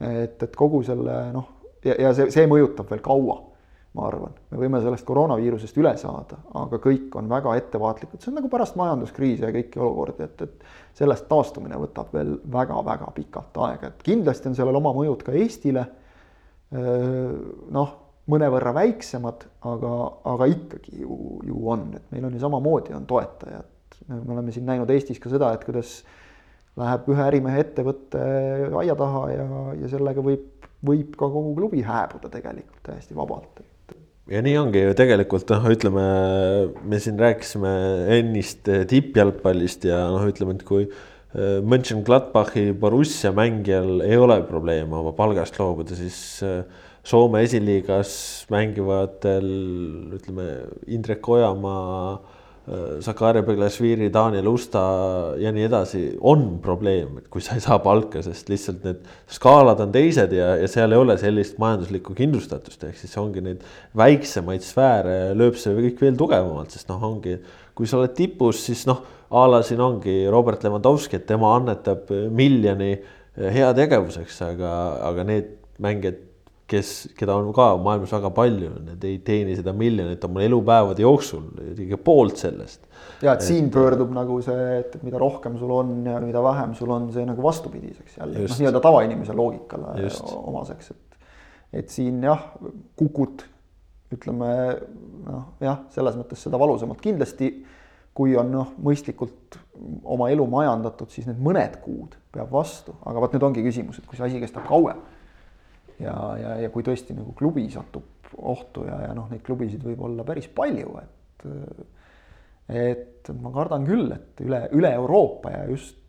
[0.00, 1.52] et, et kogu selle noh,
[1.84, 3.36] ja, ja see, see mõjutab veel kaua
[3.96, 8.38] ma arvan, me võime sellest koroonaviirusest üle saada, aga kõik on väga ettevaatlikud, see on
[8.40, 13.90] nagu pärast majanduskriisi ja kõiki olukordi, et, et sellest taastumine võtab veel väga-väga pikalt aega,
[13.90, 15.86] et kindlasti on sellel oma mõjud ka Eestile.
[16.72, 17.94] Noh,
[18.30, 19.92] mõnevõrra väiksemad, aga,
[20.32, 23.68] aga ikkagi ju, ju on, et meil on ju samamoodi on toetajad.
[24.08, 26.00] me oleme siin näinud Eestis ka seda, et kuidas
[26.76, 28.24] läheb ühe ärimehe ettevõte
[28.82, 29.46] aia taha ja,
[29.80, 33.62] ja sellega võib, võib ka kogu klubi hääbuda tegelikult täiesti vabalt
[34.26, 36.06] ja nii ongi ju tegelikult noh, ütleme,
[36.82, 37.72] me siin rääkisime
[38.18, 41.04] ennist tippjalgpallist ja noh, ütleme, et kui äh,
[41.36, 46.62] Mönchengladbachi Borussia mängijal ei ole probleeme oma palgast loobuda, siis äh,
[47.06, 48.10] Soome esiliigas
[48.50, 49.44] mängivatel
[50.16, 50.46] ütleme,
[50.90, 52.16] Indrek Ojamaa
[53.00, 54.80] Sakarja Beglasvili, Daniel Usta
[55.38, 59.84] ja nii edasi on probleem, et kui sa ei saa palka, sest lihtsalt need skaalad
[59.84, 63.62] on teised ja, ja seal ei ole sellist majanduslikku kindlustatust, ehk siis ongi neid
[63.94, 67.38] väiksemaid sfääre lööb see kõik veel tugevamalt, sest noh, ongi.
[67.76, 72.10] kui sa oled tipus, siis noh, a la siin ongi Robert Lewandowski, et tema annetab
[72.30, 72.94] miljoni
[73.36, 74.72] heategevuseks, aga,
[75.10, 75.52] aga need
[75.82, 76.22] mängijad
[76.70, 81.44] kes, keda on ka maailmas väga palju, need ei teeni seda miljonit oma elupäevade jooksul,
[81.78, 82.82] ligi poolt sellest.
[83.22, 86.90] ja et siin pöördub nagu see, et mida rohkem sul on ja mida vähem sul
[86.94, 90.32] on, see nagu vastupidiseks jälle, noh, nii-öelda tavainimese loogikale Just.
[90.36, 91.20] omaseks, et.
[91.82, 92.48] et siin jah,
[92.98, 93.46] kukud,
[94.16, 94.50] ütleme
[95.26, 97.54] noh, jah, selles mõttes seda valusamalt kindlasti.
[98.16, 99.58] Kui on noh, mõistlikult
[100.08, 104.08] oma elu majandatud, siis need mõned kuud peab vastu, aga vot nüüd ongi küsimus, et
[104.08, 105.02] kui see asi kestab kauem
[106.00, 110.02] ja, ja, ja kui tõesti nagu klubi satub ohtu ja, ja noh, neid klubisid võib
[110.08, 111.46] olla päris palju, et
[112.66, 116.00] et ma kardan küll, et üle, üle Euroopa ja just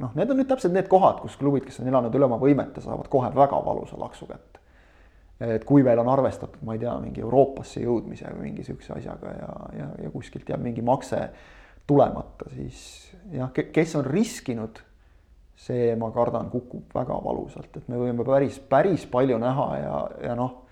[0.00, 2.82] noh, need on nüüd täpselt need kohad, kus klubid, kes on elanud üle oma võimete,
[2.84, 4.55] saavad kohe väga valusa laksu kätte.
[5.40, 9.32] Et kui veel on arvestatud, ma ei tea, mingi Euroopasse jõudmise või mingi sihukese asjaga
[9.36, 11.20] ja, ja, ja kuskilt jääb mingi makse
[11.86, 12.78] tulemata, siis
[13.34, 14.80] jah, kes on riskinud
[15.56, 20.34] see, ma kardan, kukub väga valusalt, et me võime päris, päris palju näha ja, ja
[20.38, 20.62] noh,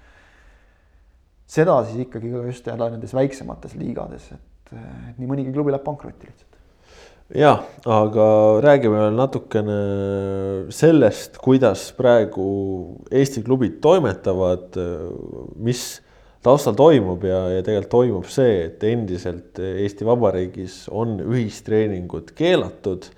[1.49, 4.75] seda siis ikkagi ka just jälle nendes väiksemates liigades, et
[5.19, 6.54] nii mõnigi klubi läheb pankrotti lihtsalt.
[7.33, 8.27] Jah, aga
[8.65, 9.79] räägime veel natukene
[10.75, 12.49] sellest, kuidas praegu
[13.09, 14.77] Eesti klubid toimetavad,
[15.57, 15.87] mis
[16.45, 23.09] taustal toimub ja, ja tegelikult toimub see, et endiselt Eesti Vabariigis on ühistreeningud keelatud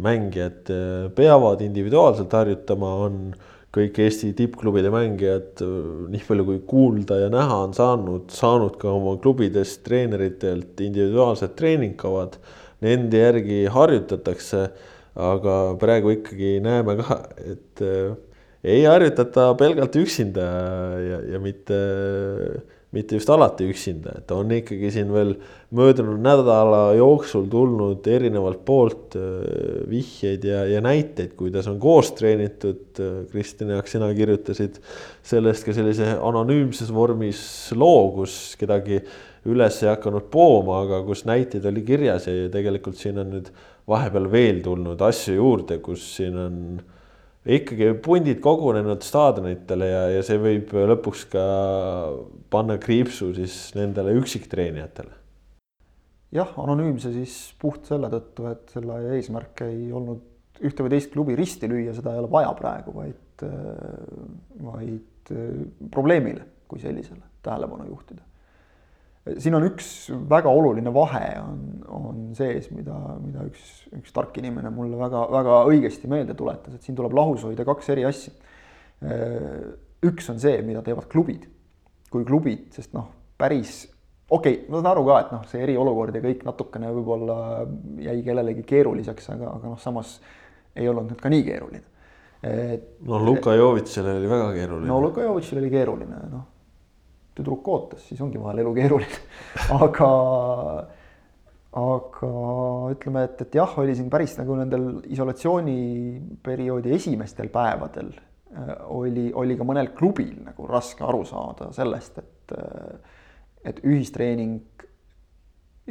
[0.00, 0.70] mängijad
[1.12, 3.18] peavad individuaalselt harjutama, on
[3.72, 5.60] kõik Eesti tippklubide mängijad,
[6.12, 12.36] nii palju kui kuulda ja näha on saanud, saanud ka oma klubidest treeneritelt individuaalsed treeningkavad.
[12.82, 14.66] Nende järgi harjutatakse,
[15.14, 18.14] aga praegu ikkagi näeme ka, et äh,
[18.62, 20.46] ei harjutata pelgalt üksinda
[21.02, 21.78] ja, ja mitte
[22.92, 25.32] mitte just alati üksinda, et on ikkagi siin veel
[25.72, 29.22] möödunud nädala jooksul tulnud erinevalt poolt äh,
[29.88, 33.00] vihjeid ja, ja näiteid, kuidas on koos treenitud.
[33.32, 34.76] Kristjan Jaak, sina kirjutasid
[35.24, 37.40] sellest ka sellise anonüümses vormis
[37.78, 39.00] loo, kus kedagi
[39.50, 43.48] üles ei hakanud pooma, aga kus näiteid oli kirjas ja tegelikult siin on nüüd
[43.90, 46.58] vahepeal veel tulnud asju juurde, kus siin on
[47.42, 51.46] ikkagi pundid kogunenud staadionitele ja, ja see võib lõpuks ka
[52.54, 55.18] panna kriipsu siis nendele üksiktreenijatele.
[56.38, 61.34] jah, anonüümse siis puht selle tõttu, et selle eesmärk ei olnud ühte või teist klubi
[61.34, 63.42] risti lüüa, seda ei ole vaja praegu, vaid,
[64.62, 65.32] vaid
[65.90, 68.22] probleemile kui sellisele tähelepanu juhtida
[69.22, 69.88] siin on üks
[70.30, 76.10] väga oluline vahe on, on sees, mida, mida üks, üks tark inimene mulle väga-väga õigesti
[76.10, 78.34] meelde tuletas, et siin tuleb lahus hoida kaks eri asja.
[80.02, 81.46] üks on see, mida teevad klubid,
[82.10, 83.08] kui klubid, sest noh,
[83.38, 83.84] päris
[84.32, 87.38] okei okay,, ma saan aru ka, et noh, see eriolukord ja kõik natukene võib-olla
[88.02, 90.16] jäi kellelegi keeruliseks, aga, aga noh, samas
[90.74, 91.86] ei olnud nüüd ka nii keeruline.
[93.06, 94.90] no Luka Jovitšile oli väga keeruline.
[94.90, 96.48] no Luka Jovitšil oli keeruline, noh
[97.36, 99.20] tüdruk ootas, siis ongi vahel elu keeruline.
[99.86, 100.08] Aga,
[101.72, 102.32] aga
[102.92, 109.56] ütleme, et, et jah, oli siin päris nagu nendel isolatsiooniperioodi esimestel päevadel äh, oli, oli
[109.56, 113.16] ka mõnel klubil nagu raske aru saada sellest, et, äh,
[113.72, 114.84] et ühistreening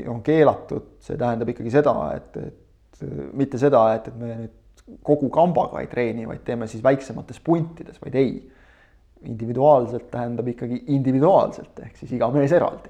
[0.07, 3.01] on keelatud, see tähendab ikkagi seda, et, et
[3.33, 4.57] mitte seda, et, et me nüüd
[5.05, 8.35] kogu kambaga ei treeni, vaid teeme siis väiksemates puntides, vaid ei
[9.29, 12.89] individuaalselt tähendab ikkagi individuaalselt, ehk siis iga mees eraldi.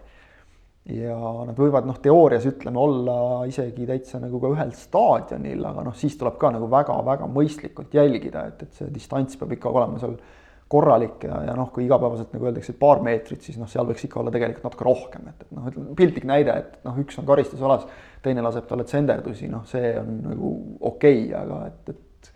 [0.91, 1.15] ja
[1.45, 3.15] nad võivad noh, teoorias ütleme olla
[3.45, 8.47] isegi täitsa nagu ka ühel staadionil, aga noh, siis tuleb ka nagu väga-väga mõistlikult jälgida,
[8.49, 10.15] et, et see distants peab ikka olema seal
[10.71, 14.07] korralik ja, ja noh, kui igapäevaselt nagu öeldakse, et paar meetrit, siis noh, seal võiks
[14.07, 17.27] ikka olla tegelikult natuke rohkem, et, et noh, ütleme piltlik näide, et noh, üks on
[17.27, 17.83] karistusalas,
[18.23, 22.31] teine laseb talle tsenderdusi, noh, see on nagu okei okay,, aga et, et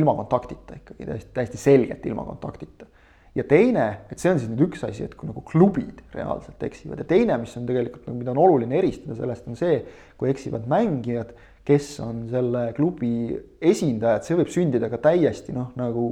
[0.00, 2.88] ilma kontaktita ikkagi täiesti, täiesti selgelt ilma kontaktita
[3.34, 7.02] ja teine, et see on siis nüüd üks asi, et kui nagu klubid reaalselt eksivad
[7.02, 9.78] ja teine, mis on tegelikult nagu, mida on oluline eristada sellest, on see,
[10.18, 11.32] kui eksivad mängijad,
[11.66, 13.30] kes on selle klubi
[13.70, 16.06] esindajad, see võib sündida ka täiesti noh, nagu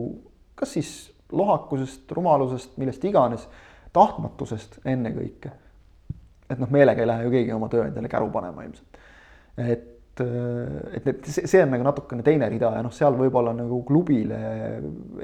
[0.59, 0.93] kas siis
[1.35, 3.49] lohakusest, rumalusest, millest iganes,
[3.93, 5.53] tahtmatusest ennekõike.
[6.49, 9.01] et noh, meelega ei lähe ju keegi oma tööandjale käru panema ilmselt.
[9.59, 14.39] et et, need, see on nagu natukene teine rida ja noh, seal võib-olla nagu klubile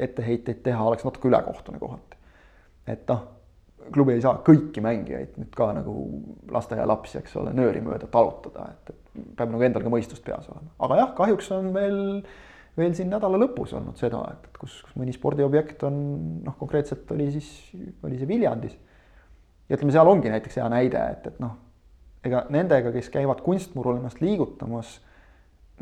[0.07, 2.21] etteheiteid teha oleks natuke ülekohtune kohati.
[2.91, 3.27] et noh,
[3.93, 5.95] klubi ei saa kõiki mängijaid nüüd ka nagu
[6.53, 10.73] lasteaialapsi, eks ole, nööri mööda talutada, et, et peab nagu endal ka mõistust peas olema,
[10.87, 12.03] aga jah, kahjuks on veel
[12.79, 15.99] veel siin nädala lõpus olnud seda, et, et kus, kus mõni spordiobjekt on
[16.47, 17.51] noh, konkreetselt oli siis,
[18.03, 18.75] oli see Viljandis.
[19.69, 21.55] ja ütleme, seal ongi näiteks hea näide, et, et noh,
[22.25, 24.97] ega nendega, kes käivad kunstmurul ennast liigutamas,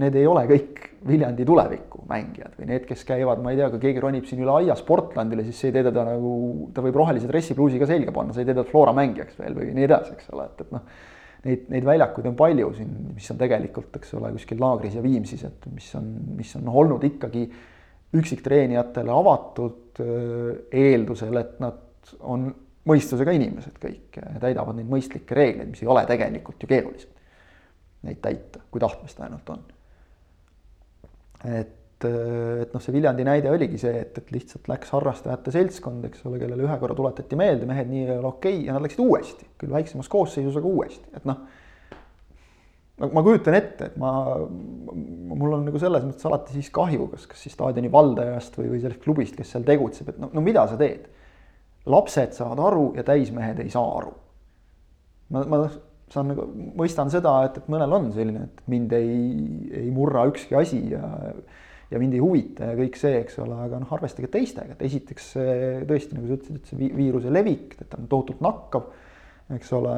[0.03, 3.82] need ei ole kõik Viljandi tuleviku mängijad või need, kes käivad, ma ei tea, kui
[3.82, 6.34] keegi ronib siin üle aia Sportlandile, siis see ei tee teda nagu,
[6.74, 9.72] ta võib rohelise dressipluusi ka selga panna, see ei tee teda Flora mängijaks veel või
[9.76, 10.86] nii edasi, eks ole, et, et noh.
[11.43, 15.40] Neid, neid väljakuid on palju siin, mis on tegelikult, eks ole, kuskil Laagris ja Viimsis,
[15.49, 16.05] et mis on,
[16.38, 17.49] mis on olnud ikkagi
[18.14, 19.99] üksiktreenijatele avatud
[20.70, 22.47] eeldusel, et nad on
[22.89, 27.20] mõistusega inimesed kõik täidavad neid mõistlikke reegleid, mis ei ole tegelikult ju keerulised.
[28.03, 29.62] Neid täita, kui tahtmist ainult on.
[31.47, 36.26] et, et noh, see Viljandi näide oligi see, et, et lihtsalt läks harrastajate seltskond, eks
[36.26, 39.03] ole, kellele ühe korra tuletati meelde, mehed, nii ei ole okei okay, ja nad läksid
[39.05, 41.45] uuesti, küll väiksemas koosseisus, aga uuesti, et noh
[43.03, 44.12] no ma kujutan ette, et ma,
[44.43, 48.83] mul on nagu selles mõttes alati siis kahju, kas, kas siis staadioni valdajast või, või
[48.83, 51.09] sellest klubist, kes seal tegutseb, et no, no mida sa teed
[51.87, 54.12] lapsed saavad aru ja täismehed ei saa aru.
[55.33, 55.64] ma, ma
[56.12, 56.47] saan nagu,
[56.78, 59.18] mõistan seda, et, et mõnel on selline, et mind ei,
[59.83, 61.03] ei murra ükski asi ja
[61.93, 65.26] ja mind ei huvita ja kõik see, eks ole, aga noh, arvestage teistega, et esiteks
[65.89, 68.87] tõesti, nagu sa ütlesid, et see viiruse levik, et ta on tohutult nakkav,
[69.59, 69.97] eks ole,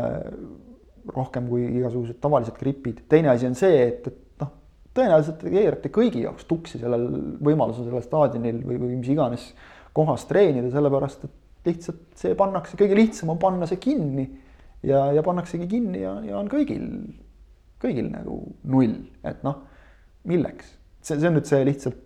[1.14, 3.04] rohkem kui igasugused tavalised gripid.
[3.12, 4.50] teine asi on see, et, et noh,
[4.96, 7.06] tõenäoliselt te keerate kõigi jaoks tuksi sellel
[7.44, 9.46] võimalusel sellel staadionil või, või mis iganes
[9.94, 14.26] kohas treenida, sellepärast et lihtsalt see pannakse, kõige lihtsam on panna see kinni
[14.84, 16.86] ja, ja pannaksegi kinni ja, ja on kõigil,
[17.82, 18.40] kõigil nagu
[18.70, 19.62] null, et noh,
[20.30, 20.74] milleks.
[21.00, 22.00] see, see on nüüd see lihtsalt,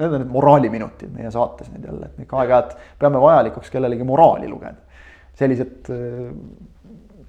[0.00, 4.50] need on need moraaliminutid meie saates nüüd jälle, et me aeg-ajalt peame vajalikuks kellelegi moraali
[4.50, 5.00] lugeda.
[5.36, 6.28] sellised äh,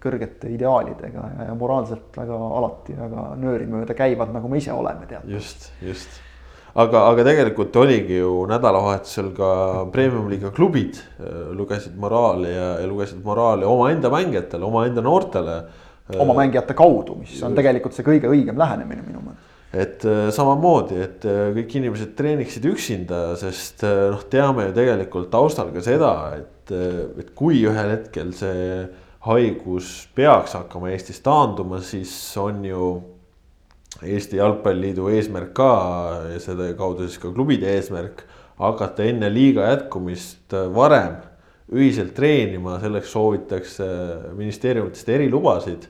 [0.03, 5.27] kõrgete ideaalidega ja, ja moraalselt väga alati väga nöörimööda käivad, nagu me ise oleme, tead.
[5.31, 6.21] just, just
[6.73, 9.53] aga, aga tegelikult oligi ju nädalavahetusel ka
[9.93, 10.99] premium-liiga klubid
[11.53, 15.63] lugesid moraali ja, ja lugesid moraali omaenda mängijatele, omaenda noortele.
[16.19, 20.03] oma mängijate kaudu, mis on tegelikult see kõige õigem lähenemine minu meelest et
[20.35, 21.23] samamoodi, et
[21.55, 26.73] kõik inimesed treeniksid üksinda, sest noh, teame ju tegelikult taustal ka seda, et,
[27.23, 28.83] et kui ühel hetkel see
[29.25, 32.89] haigus peaks hakkama Eestis taanduma, siis on ju
[34.01, 35.73] Eesti Jalgpalliliidu eesmärk ka
[36.33, 38.23] ja selle kaudu siis ka klubide eesmärk
[38.59, 41.19] hakata enne liiga jätkumist varem
[41.73, 43.85] ühiselt treenima, selleks soovitakse
[44.37, 45.87] ministeeriumitest erilubasid.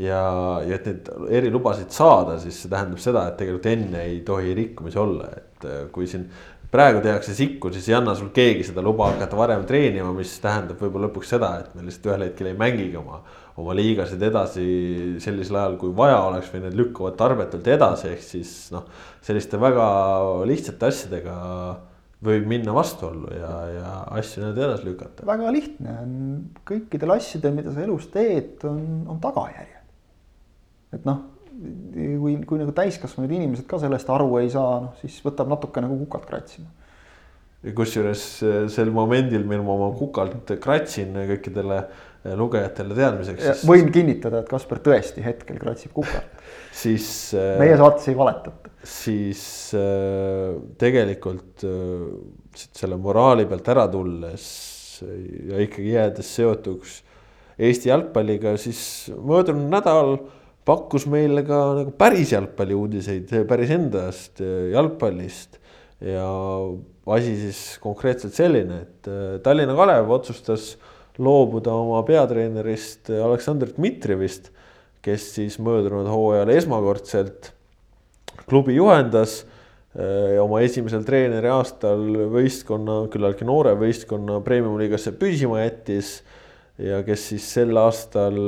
[0.00, 0.22] ja,
[0.66, 1.08] ja et neid
[1.40, 6.08] erilubasid saada, siis see tähendab seda, et tegelikult enne ei tohi rikkumisi olla, et kui
[6.08, 6.24] siin
[6.72, 10.80] praegu tehakse sikku, siis ei anna sul keegi seda luba hakata varem treenima, mis tähendab
[10.80, 13.20] võib-olla lõpuks seda, et me lihtsalt ühel hetkel ei mängigi oma
[13.60, 14.66] oma liigasid edasi
[15.22, 18.86] sellisel ajal, kui vaja oleks või need lükkuvad tarbetult edasi, ehk siis noh,
[19.24, 19.86] selliste väga
[20.48, 21.36] lihtsate asjadega
[22.22, 25.26] võib minna vastuollu ja, ja asju nüüd edasi lükata.
[25.28, 26.16] väga lihtne on
[26.68, 29.80] kõikidel asjadel, mida sa elus teed, on, on tagajärjed.
[30.96, 35.50] et noh, kui, kui nagu täiskasvanud inimesed ka sellest aru ei saa, noh siis võtab
[35.52, 36.70] natuke nagu kukalt kratsima
[37.70, 38.22] kusjuures
[38.74, 41.84] sel momendil, mil ma oma kukalt kratsin kõikidele
[42.38, 43.64] lugejatele teadmiseks.
[43.66, 46.42] võin kinnitada, et Kaspar tõesti hetkel kratsib kukalt.
[46.74, 47.06] siis.
[47.34, 48.74] Äh, meie saates ei valetata.
[48.86, 49.44] siis
[49.78, 52.04] äh, tegelikult äh,
[52.70, 54.44] selle moraali pealt ära tulles
[55.02, 57.00] ja ikkagi jäädes seotuks
[57.62, 60.14] Eesti jalgpalliga, siis möödunud nädal
[60.66, 64.40] pakkus meile ka nagu päris jalgpalliuudiseid päris endast
[64.72, 65.58] jalgpallist
[66.00, 66.24] ja
[67.12, 69.10] asi siis konkreetselt selline, et
[69.44, 70.72] Tallinna Kalev otsustas
[71.20, 74.50] loobuda oma peatreenerist Aleksandr Dmitrijevist,
[75.02, 77.50] kes siis möödunud hooajal esmakordselt
[78.48, 79.42] klubi juhendas
[79.96, 86.20] eh, oma esimesel treeneri aastal võistkonna, küllaltki noore võistkonna premium-liigasse püsima jättis
[86.80, 88.38] ja kes siis sel aastal,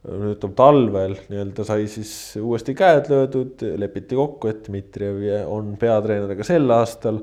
[0.00, 6.46] ütleme talvel nii-öelda sai siis uuesti käed löödud, lepiti kokku, et Dmitrijev on peatreener ka
[6.46, 7.20] sel aastal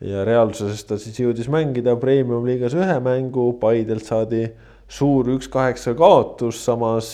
[0.00, 4.46] ja reaalsuses ta siis jõudis mängida premium liigas ühe mängu, Paidelt saadi
[4.90, 7.10] suur üks-kaheksa kaotus, samas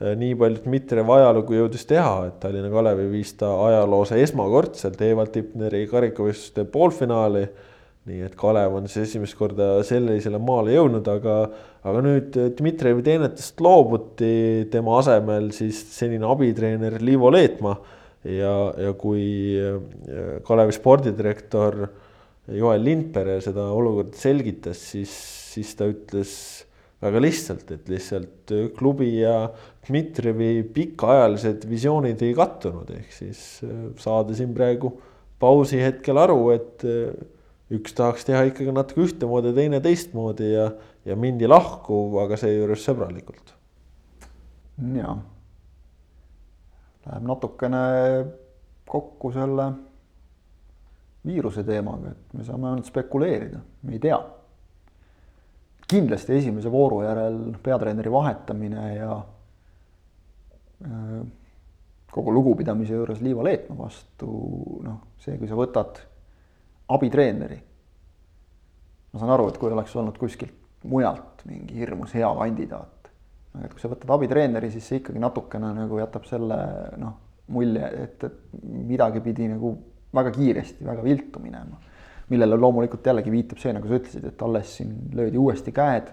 [0.00, 5.34] eh, nii palju Dmitrijev ajalugu jõudis teha, et Tallinna Kalevi viis ta ajaloos esmakordselt Evald
[5.34, 7.46] Tipneri karikavõistluste poolfinaali.
[8.06, 11.36] nii et Kalev on siis esimest korda sellisele maale jõudnud, aga,
[11.86, 17.76] aga nüüd Dmitrijevi teenetest loobuti, tema asemel siis senine abitreener Liivo Leetmaa
[18.24, 19.26] ja, ja kui
[19.58, 21.82] eh, Kalevi spordidirektor
[22.52, 25.12] Joel Lindpere seda olukorda selgitas, siis,
[25.52, 26.32] siis ta ütles
[27.02, 29.36] väga lihtsalt, et lihtsalt klubi ja
[29.86, 34.92] Dmitrijevi pikaajalised visioonid ei kattunud, ehk siis äh, saada siin praegu
[35.42, 37.10] pausi hetkel aru, et äh,
[37.74, 40.68] üks tahaks teha ikkagi natuke ühtemoodi, teine teistmoodi ja,
[41.08, 43.54] ja mindi lahku, aga seejuures sõbralikult.
[44.94, 45.16] ja,
[47.06, 47.82] läheb natukene
[48.92, 49.72] kokku selle
[51.26, 54.20] viiruse teemaga, et me saame ainult spekuleerida, me ei tea.
[55.92, 59.16] kindlasti esimese vooru järel peatreeneri vahetamine ja
[60.86, 61.18] äh,
[62.12, 64.30] kogu lugupidamise juures Liiva Leetmaa vastu,
[64.84, 66.00] noh, see, kui sa võtad
[66.92, 67.60] abitreeneri.
[69.12, 70.58] ma saan aru, et kui oleks olnud kuskilt
[70.88, 73.10] mujalt mingi hirmus hea kandidaat,
[73.54, 76.58] aga et kui sa võtad abitreeneri, siis see ikkagi natukene nagu jätab selle
[76.98, 77.18] noh,
[77.52, 79.76] mulje, et, et midagi pidi nagu
[80.14, 81.80] väga kiiresti, väga viltu minema.
[82.32, 86.12] millele loomulikult jällegi viitab see, nagu sa ütlesid, et alles siin löödi uuesti käed.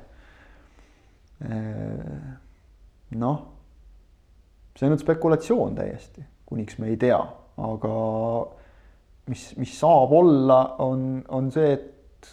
[3.16, 3.38] noh,
[4.76, 7.20] see on nüüd spekulatsioon täiesti, kuniks me ei tea,
[7.70, 7.94] aga
[9.32, 12.30] mis, mis saab olla, on, on see, et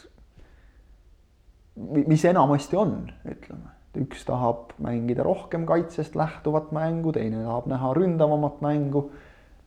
[2.10, 2.98] mis enamasti on,
[3.28, 9.06] ütleme üks tahab mängida rohkem kaitsest lähtuvat mängu, teine tahab näha ründavamat mängu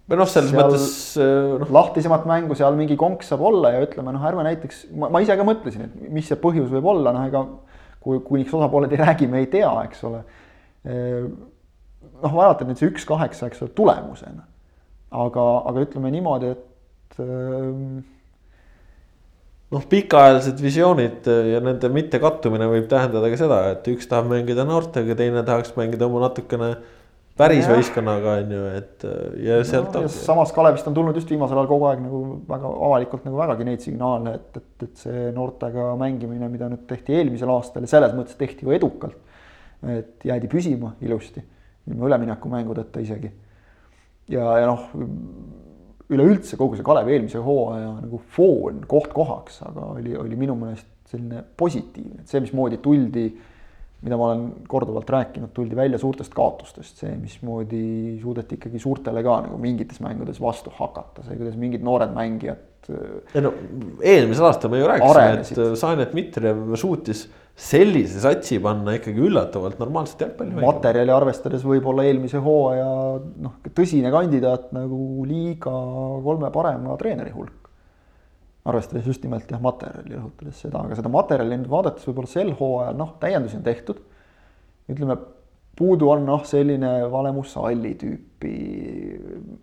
[0.10, 0.90] või noh, selles mõttes
[1.22, 1.72] äh, noh.
[1.76, 5.46] lahtisemat mängu seal mingi konks saab olla ja ütleme noh, ärme näiteks, ma ise ka
[5.48, 7.44] mõtlesin, et mis see põhjus võib olla, noh ega
[8.02, 10.24] kui, kuniks osapooled ei räägi, me ei tea, eks ole.
[10.90, 11.26] Äh,
[12.24, 14.48] noh, vaadata nüüd see üks-kaheksa, eks ole, tulemusena.
[15.10, 18.08] aga, aga ütleme niimoodi, et äh,
[19.74, 25.18] noh, pikaajalised visioonid ja nende mittekattumine võib tähendada ka seda, et üks tahab mängida noortega,
[25.18, 26.74] teine tahaks mängida oma natukene
[27.40, 27.76] päris ja.
[27.76, 29.06] võistkonnaga on ju, et
[29.46, 30.04] ja sealt no,.
[30.12, 33.86] samas Kalevist on tulnud just viimasel ajal kogu aeg nagu väga avalikult nagu vägagi neid
[33.86, 38.40] signaale, et, et, et see noortega mängimine, mida nüüd tehti eelmisel aastal ja selles mõttes
[38.40, 39.18] tehti ju edukalt.
[39.88, 41.42] et jäädi püsima ilusti,
[41.88, 43.32] ilma üleminekumängudeta isegi.
[44.36, 44.90] ja, ja noh,
[46.10, 50.90] üleüldse kogu see Kalevi eelmise hooaja nagu foon koht kohaks, aga oli, oli minu meelest
[51.10, 53.30] selline positiivne, et see, mismoodi tuldi,
[54.06, 57.84] mida ma olen korduvalt rääkinud, tuldi välja suurtest kaotustest, see, mismoodi
[58.22, 62.66] suudeti ikkagi suurtele ka nagu mingites mängudes vastu hakata, see, kuidas mingid noored mängijad.
[62.90, 63.52] ei no
[64.02, 67.28] eelmisel aastal me ju rääkisime, et Sainet Mitrev suutis
[67.60, 70.56] sellise satsi panna ikkagi üllatavalt normaalset jalgpalli.
[70.64, 72.90] materjali arvestades võib-olla eelmise hooaja
[73.44, 75.74] noh, tõsine kandidaat nagu liiga
[76.24, 77.59] kolme parema treeneri hulk.
[78.68, 82.98] Arvestades just nimelt jah, materjali rõhutades seda, aga seda materjali nüüd vaadates võib-olla sel hooajal
[83.00, 84.02] noh, täiendusi on tehtud.
[84.90, 85.16] ütleme
[85.80, 88.54] puudu on noh, selline Valemus Salli tüüpi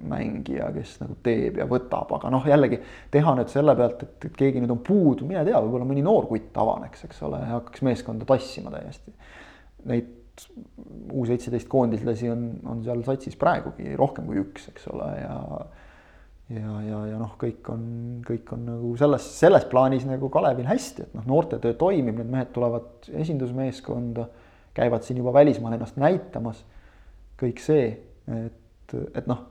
[0.09, 2.79] mängija, kes nagu teeb ja võtab, aga noh, jällegi
[3.13, 6.29] teha nüüd selle pealt, et, et keegi nüüd on puudu, mine tea, võib-olla mõni noor
[6.31, 9.13] kutt avaneks, eks ole, ja hakkaks meeskonda tassima täiesti.
[9.93, 10.15] Neid
[11.17, 15.37] U seitseteist koondislasi on, on seal satsis praegugi rohkem kui üks, eks ole, ja
[16.51, 17.87] ja, ja, ja noh, kõik on,
[18.27, 22.53] kõik on nagu selles, selles plaanis nagu Kalevil hästi, et noh, noortetöö toimib, need mehed
[22.55, 24.29] tulevad esindusmeeskonda
[24.77, 26.65] käivad siin juba välismaal ennast näitamas.
[27.37, 27.89] kõik see,
[28.33, 29.43] et, et noh,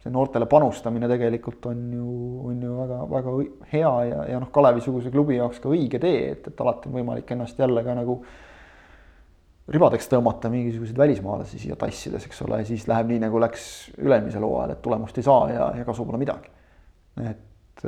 [0.00, 2.12] see noortele panustamine tegelikult on ju,
[2.48, 3.34] on ju väga-väga
[3.72, 7.30] hea ja, ja noh, Kalevi-suguse klubi jaoks ka õige tee, et, et alati on võimalik
[7.34, 8.22] ennast jälle ka nagu
[9.70, 13.68] ribadeks tõmmata mingisuguseid välismaalasi siia tassides, eks ole, siis läheb nii, nagu läks
[14.00, 16.50] üle-eelmisel hooajal, et tulemust ei saa ja, ja kasu pole midagi.
[17.22, 17.84] et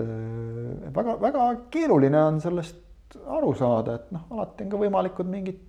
[0.94, 5.60] väga-väga keeruline on sellest aru saada, et noh, alati on ka võimalikud mingid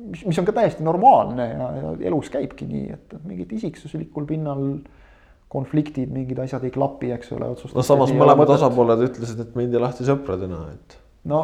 [0.00, 4.64] mis, mis on ka täiesti normaalne ja, ja elus käibki nii, et mingid isiksuslikul pinnal
[5.50, 7.50] konfliktid, mingid asjad ei klapi, eks ole.
[7.74, 10.96] no samas mõlemad osapooled ütlesid, et mindi lahti sõpradena, et.
[11.30, 11.42] no.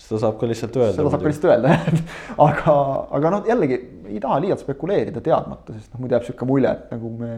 [0.00, 0.96] Seda saab ka lihtsalt öelda.
[0.96, 2.00] seda saab ka lihtsalt öelda jah,
[2.46, 2.74] aga,
[3.18, 3.78] aga noh, jällegi
[4.10, 7.30] ei taha liialt spekuleerida teadmata, sest noh, muidu jääb sihuke mulje, et nagu me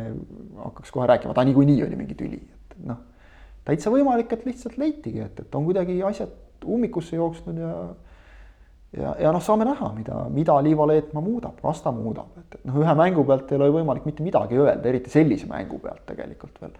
[0.62, 3.02] hakkaks kohe rääkima, et aa niikuinii oli mingi tüli, et noh.
[3.68, 6.32] täitsa võimalik, et lihtsalt leitigi, et, et on kuidagi asjad
[6.66, 7.76] ummikusse jooksnud ja
[8.96, 12.66] ja, ja noh, saame näha, mida, mida Liivo Leetmaa muudab, kas ta muudab, et, et
[12.68, 16.60] noh, ühe mängu pealt ei ole võimalik mitte midagi öelda, eriti sellise mängu pealt tegelikult
[16.62, 16.76] veel.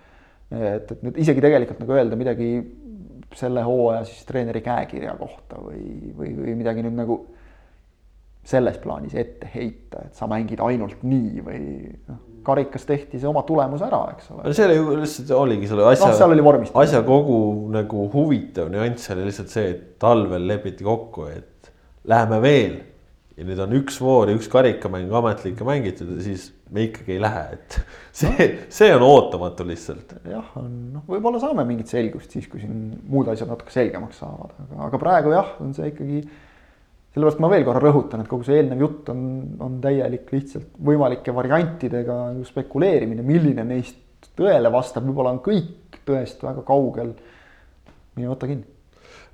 [0.57, 2.51] et, et nüüd isegi tegelikult nagu öelda midagi
[3.35, 7.19] selle hooaja siis treeneri käekirja kohta või, või, või midagi nüüd nagu
[8.47, 11.61] selles plaanis ette heita, et sa mängid ainult nii või
[12.07, 14.45] noh, karikas tehti see oma tulemus ära, eks ole.
[14.47, 16.87] no see oli ju lihtsalt oligi selle asja no,, seal oli vormistamine.
[16.87, 17.39] asja kogu
[17.75, 21.73] nagu huvitav nüanss oli lihtsalt see, et talvel lepiti kokku, et
[22.07, 22.77] läheme veel
[23.37, 27.21] ja nüüd on üks voor ja üks karikamäng ametlikke mängitud ja siis me ikkagi ei
[27.23, 27.79] lähe, et
[28.21, 30.17] see, see on ootamatu lihtsalt.
[30.25, 34.57] jah, on noh, võib-olla saame mingit selgust siis, kui siin muud asjad natuke selgemaks saavad,
[34.65, 36.23] aga, aga praegu jah, on see ikkagi.
[37.13, 39.21] sellepärast ma veel korra rõhutan, et kogu see eelnev jutt on,
[39.67, 42.19] on täielik lihtsalt võimalike variantidega
[42.49, 47.13] spekuleerimine, milline neist tõele vastab, võib-olla on kõik tõest väga kaugel.
[48.17, 48.76] mine võta kinni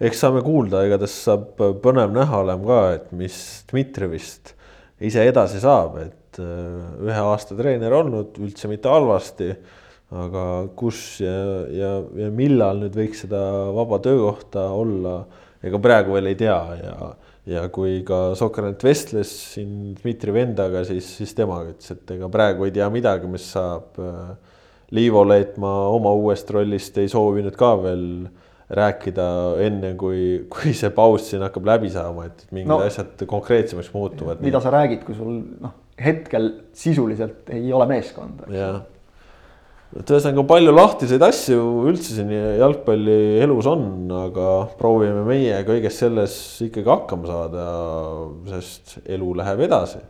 [0.01, 3.36] eks saame kuulda, igatahes saab põnev näha olema ka, et mis
[3.70, 4.55] Dmitrijevist
[5.03, 9.55] ise edasi saab, et äh, ühe aasta treener olnud, üldse mitte halvasti.
[10.12, 11.32] aga kus ja,
[11.72, 11.90] ja,
[12.20, 13.38] ja millal nüüd võiks seda
[13.72, 15.22] vaba töökohta olla,
[15.64, 16.97] ega praegu veel ei tea ja,
[17.49, 22.68] ja kui ka Sokkernet vestles siin Dmitrijevi endaga, siis, siis tema ütles, et ega praegu
[22.68, 23.97] ei tea midagi, mis saab.
[23.99, 24.51] Äh,
[24.93, 28.03] Liivo Leetmaa oma uuest rollist ei soovinud ka veel
[28.71, 29.27] rääkida
[29.65, 34.41] enne, kui, kui see paus siin hakkab läbi saama, et mingid no, asjad konkreetsemaks muutuvad.
[34.45, 34.65] mida nii.
[34.65, 38.49] sa räägid, kui sul noh, hetkel sisuliselt ei ole meeskonda.
[38.53, 38.81] jah,
[39.99, 43.85] et ühesõnaga palju lahtiseid asju üldse siin jalgpallielus on,
[44.23, 44.49] aga
[44.79, 47.69] proovime meie kõiges selles ikkagi hakkama saada,
[48.55, 50.01] sest elu läheb edasi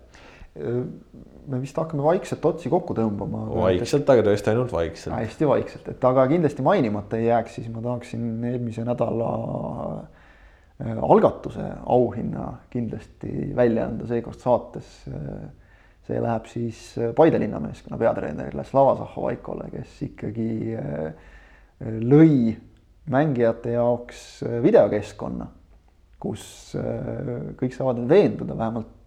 [1.47, 3.45] me vist hakkame vaikselt otsi kokku tõmbama.
[3.57, 5.15] vaikselt, aga tõesti ainult vaikselt.
[5.17, 9.31] hästi vaikselt, et aga kindlasti mainimata ei jääks, siis ma tahaksin eelmise nädala
[10.83, 14.93] äh, algatuse auhinna kindlasti välja anda seekord saates.
[16.03, 16.79] see läheb siis
[17.15, 21.13] Paide linnameeskonna peatreenerile Slava Zahhovaikole, kes ikkagi äh,
[22.03, 22.57] lõi
[23.11, 25.47] mängijate jaoks videokeskkonna,
[26.23, 26.45] kus
[26.79, 28.99] äh, kõik saavad veenduda, vähemalt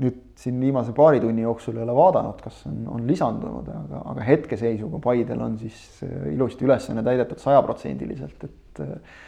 [0.00, 4.24] nüüd siin viimase paari tunni jooksul ei ole vaadanud, kas on, on lisandunud, aga, aga
[4.24, 9.20] hetkeseisuga Paidel on siis äh, ilusti ülesanne täidetud sajaprotsendiliselt, et äh,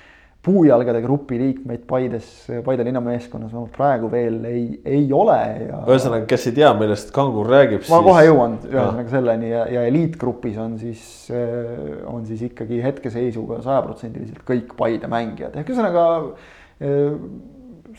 [0.45, 2.31] puujalgade grupi liikmeid Paides,
[2.65, 5.39] Paide linnameeskonnas praegu veel ei, ei ole
[5.69, 5.85] ja.
[5.85, 7.85] ühesõnaga, kes ei tea, millest Kangur räägib.
[7.85, 8.09] ma siis...
[8.09, 14.45] kohe jõuan ühesõnaga selleni ja, ja eliitgrupis on siis, äh, on siis ikkagi hetkeseisuga sajaprotsendiliselt
[14.49, 16.09] kõik Paide mängijad, ehk ühesõnaga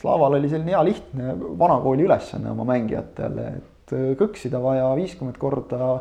[0.01, 5.95] Slaaval oli selline hea lihtne vanakooli ülesanne oma mängijatele, et äh, kõksida vaja viiskümmend korda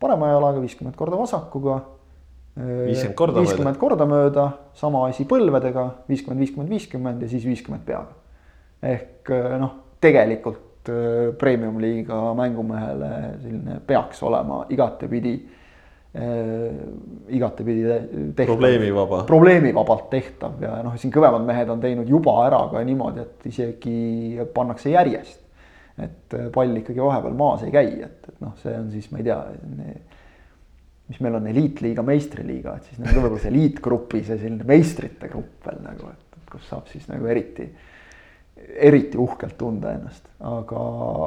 [0.00, 1.80] parema jalaga, viiskümmend korda vasakuga.
[2.58, 3.48] viiskümmend korda mööda.
[3.48, 8.16] viiskümmend korda mööda, sama asi põlvedega, viiskümmend, viiskümmend, viiskümmend ja siis viiskümmend peaga.
[8.82, 10.88] ehk noh, tegelikult
[11.38, 13.08] premium-liiga mängumehele
[13.42, 15.57] selline peaks olema igatepidi äh,,
[16.08, 18.54] igatepidi tehtav.
[18.54, 19.18] probleemivaba.
[19.28, 24.46] probleemivabalt tehtav ja noh, siin kõvemad mehed on teinud juba ära ka niimoodi, et isegi
[24.56, 25.44] pannakse järjest
[25.98, 29.20] et äh, pall ikkagi vahepeal maas ei käi, et, et noh, see on siis, ma
[29.20, 29.38] ei tea,
[31.08, 35.68] mis meil on eliitliiga, meistriliiga, et siis nagu võib-olla see eliitgrupi, see selline meistrite grupp
[35.68, 37.66] veel nagu, et, et kus saab siis nagu eriti,
[38.88, 40.84] eriti uhkelt tunda ennast, aga,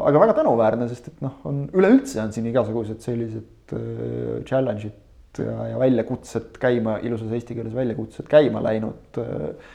[0.07, 5.67] aga väga tänuväärne, sest et noh, on üleüldse on siin igasugused sellised äh, challenge'id ja,
[5.71, 9.69] ja väljakutsed käima, ilusas eesti keeles väljakutsed käima läinud äh,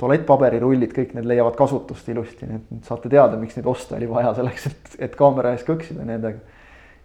[0.00, 4.32] tualettpaberirullid, kõik need leiavad kasutust ilusti, nii et saate teada, miks neid osta oli vaja
[4.36, 6.40] selleks, et, et kaamera ees kõksida nendega.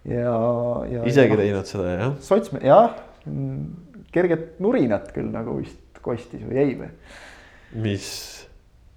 [0.08, 0.34] ja,
[0.90, 1.04] ja.
[1.08, 2.14] isegi ja, teinud seda jah?
[2.24, 2.96] sots, jah,
[4.12, 6.90] kerget nurinat küll nagu vist kostis või ei või?
[7.84, 8.08] mis?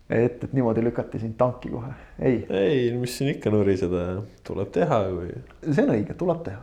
[0.09, 2.43] Et, et niimoodi lükati sind tanki kohe, ei.
[2.49, 4.05] ei, mis siin ikka nuriseda,
[4.45, 5.31] tuleb teha, kui.
[5.65, 6.61] see on õige, tuleb teha.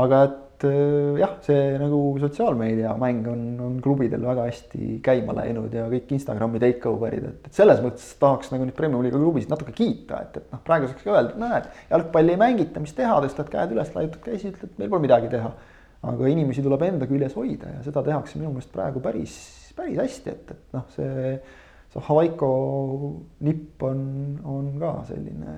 [0.00, 5.86] aga et äh, jah, see nagu sotsiaalmeediamäng on, on klubidel väga hästi käima läinud ja
[5.90, 10.22] kõik Instagrami take over'id, et, et selles mõttes tahaks nagu neid premium-liiga klubisid natuke kiita,
[10.26, 13.74] et, et noh, praegu saaks ka öelda, näed, jalgpalli ei mängita, mis teha, tõstad käed
[13.76, 15.52] üles, laiutad käsi, ütled, meil pole midagi teha.
[16.04, 19.36] aga inimesi tuleb enda küljes hoida ja seda tehakse minu meelest praegu päris,
[19.76, 21.38] päris hästi, et, et noh, see
[21.94, 22.48] Havaiko
[23.46, 24.00] nipp on,
[24.42, 25.52] on ka selline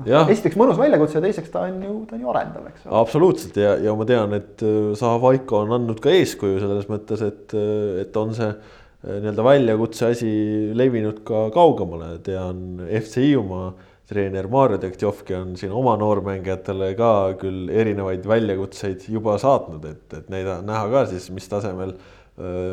[0.00, 2.94] noh, esiteks mõnus väljakutse ja teiseks ta on ju, ta on ju arendav, eks ole.
[3.00, 4.64] absoluutselt ja, ja ma tean, et
[5.00, 9.46] Havaiko äh, on andnud ka eeskuju selles mõttes, et, äh, et on see äh, nii-öelda
[9.46, 10.32] väljakutse asi
[10.76, 13.70] levinud ka kaugemale, tean FC Hiiumaa
[14.10, 20.32] treener Mario Dektjovki on siin oma noormängijatele ka küll erinevaid väljakutseid juba saatnud, et, et
[20.32, 21.94] neid näha ka siis, mis tasemel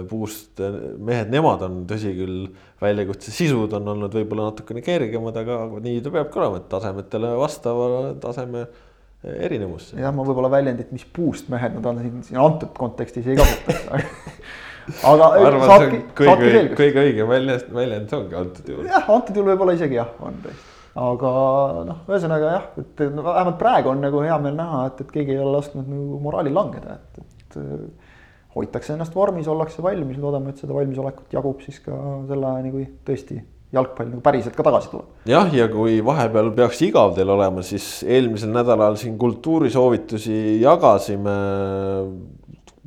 [0.07, 0.61] puust
[1.03, 2.43] mehed, nemad on, tõsi küll,
[2.81, 8.13] väljakutse sisud on olnud võib-olla natukene kergemad, aga nii ta peabki olema, et tasemetele vastava
[8.21, 8.67] taseme
[9.23, 9.91] erinevus.
[9.97, 13.83] jah, ma võib-olla väljendit, mis puust mehed nad on siin, siin antud kontekstis ei kasutaks
[15.03, 18.89] aga arvan, see on kõige, kõige õigem väljend, väljend ongi antud juhul.
[18.91, 20.75] jah, antud juhul võib-olla isegi jah, on tõesti.
[21.07, 21.31] aga
[21.89, 25.35] noh, ühesõnaga jah, et no, vähemalt praegu on nagu hea meel näha, et, et keegi
[25.35, 28.06] ei ole lasknud nagu moraalil langeda, et, et
[28.57, 31.97] hoitakse ennast vormis, ollakse valmis, loodame, et seda valmisolekut jagub siis ka
[32.29, 33.39] selle ajani, kui tõesti
[33.73, 35.07] jalgpall nagu päriselt ka tagasi tuleb.
[35.27, 41.35] jah, ja kui vahepeal peaks igav teil olema, siis eelmisel nädalal siin kultuurisoovitusi jagasime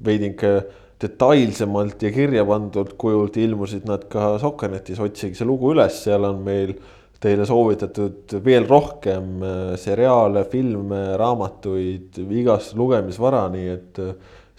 [0.04, 0.54] veidike
[1.00, 6.42] detailsemalt ja kirja pandud kujult ilmusid nad ka Sokkernetis, otsige see lugu üles, seal on
[6.44, 6.74] meil
[7.20, 14.00] teile soovitatud veel rohkem äh, seriaale, filme, raamatuid, igast lugemisvara, nii et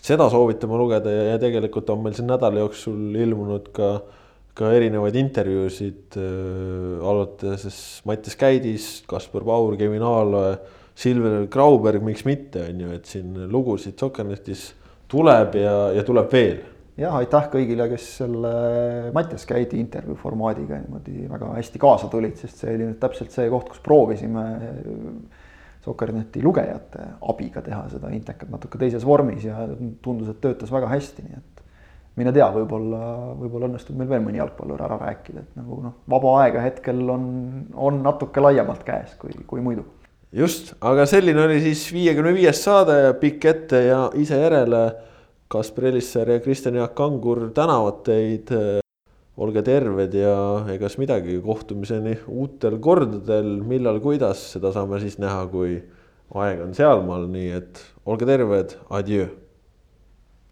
[0.02, 3.92] seda soovitame lugeda ja, ja tegelikult on meil siin nädala jooksul ilmunud ka,
[4.58, 7.08] ka erinevaid intervjuusid äh,.
[7.12, 10.58] alates Mattias Käidist, Kaspar Paur, Kevin Aaloe,
[10.98, 14.72] Silver Grauberg, miks mitte, on ju, et siin lugusid Sokernetis
[15.12, 16.60] tuleb ja, ja tuleb veel.
[17.00, 18.52] jah, aitäh kõigile, kes selle
[19.16, 23.48] Mattias Käidi intervjuu formaadiga niimoodi väga hästi kaasa tulid, sest see oli nüüd täpselt see
[23.54, 24.46] koht, kus proovisime
[25.82, 29.64] Sokkerneti lugejate abiga teha seda intekat natuke teises vormis ja
[30.04, 31.64] tundus, et töötas väga hästi, nii et
[32.20, 33.00] mine tea, võib-olla,
[33.40, 37.26] võib-olla õnnestub meil veel mõni jalgpallur ära rääkida, et nagu noh, vaba aega hetkel on,
[37.74, 39.88] on natuke laiemalt käes kui, kui muidu.
[40.36, 44.84] just, aga selline oli siis viiekümne viies saade, pikk ette ja ise järele.
[45.52, 48.54] Kaspar Elisser ja Kristjan Jaak Kangur tänavad teid
[49.38, 50.36] olge terved ja
[50.74, 55.78] egas midagi, kohtumiseni uutel kordadel, millal, kuidas, seda saame siis näha, kui
[56.36, 59.30] aeg on sealmaal, nii et olge terved, adjöö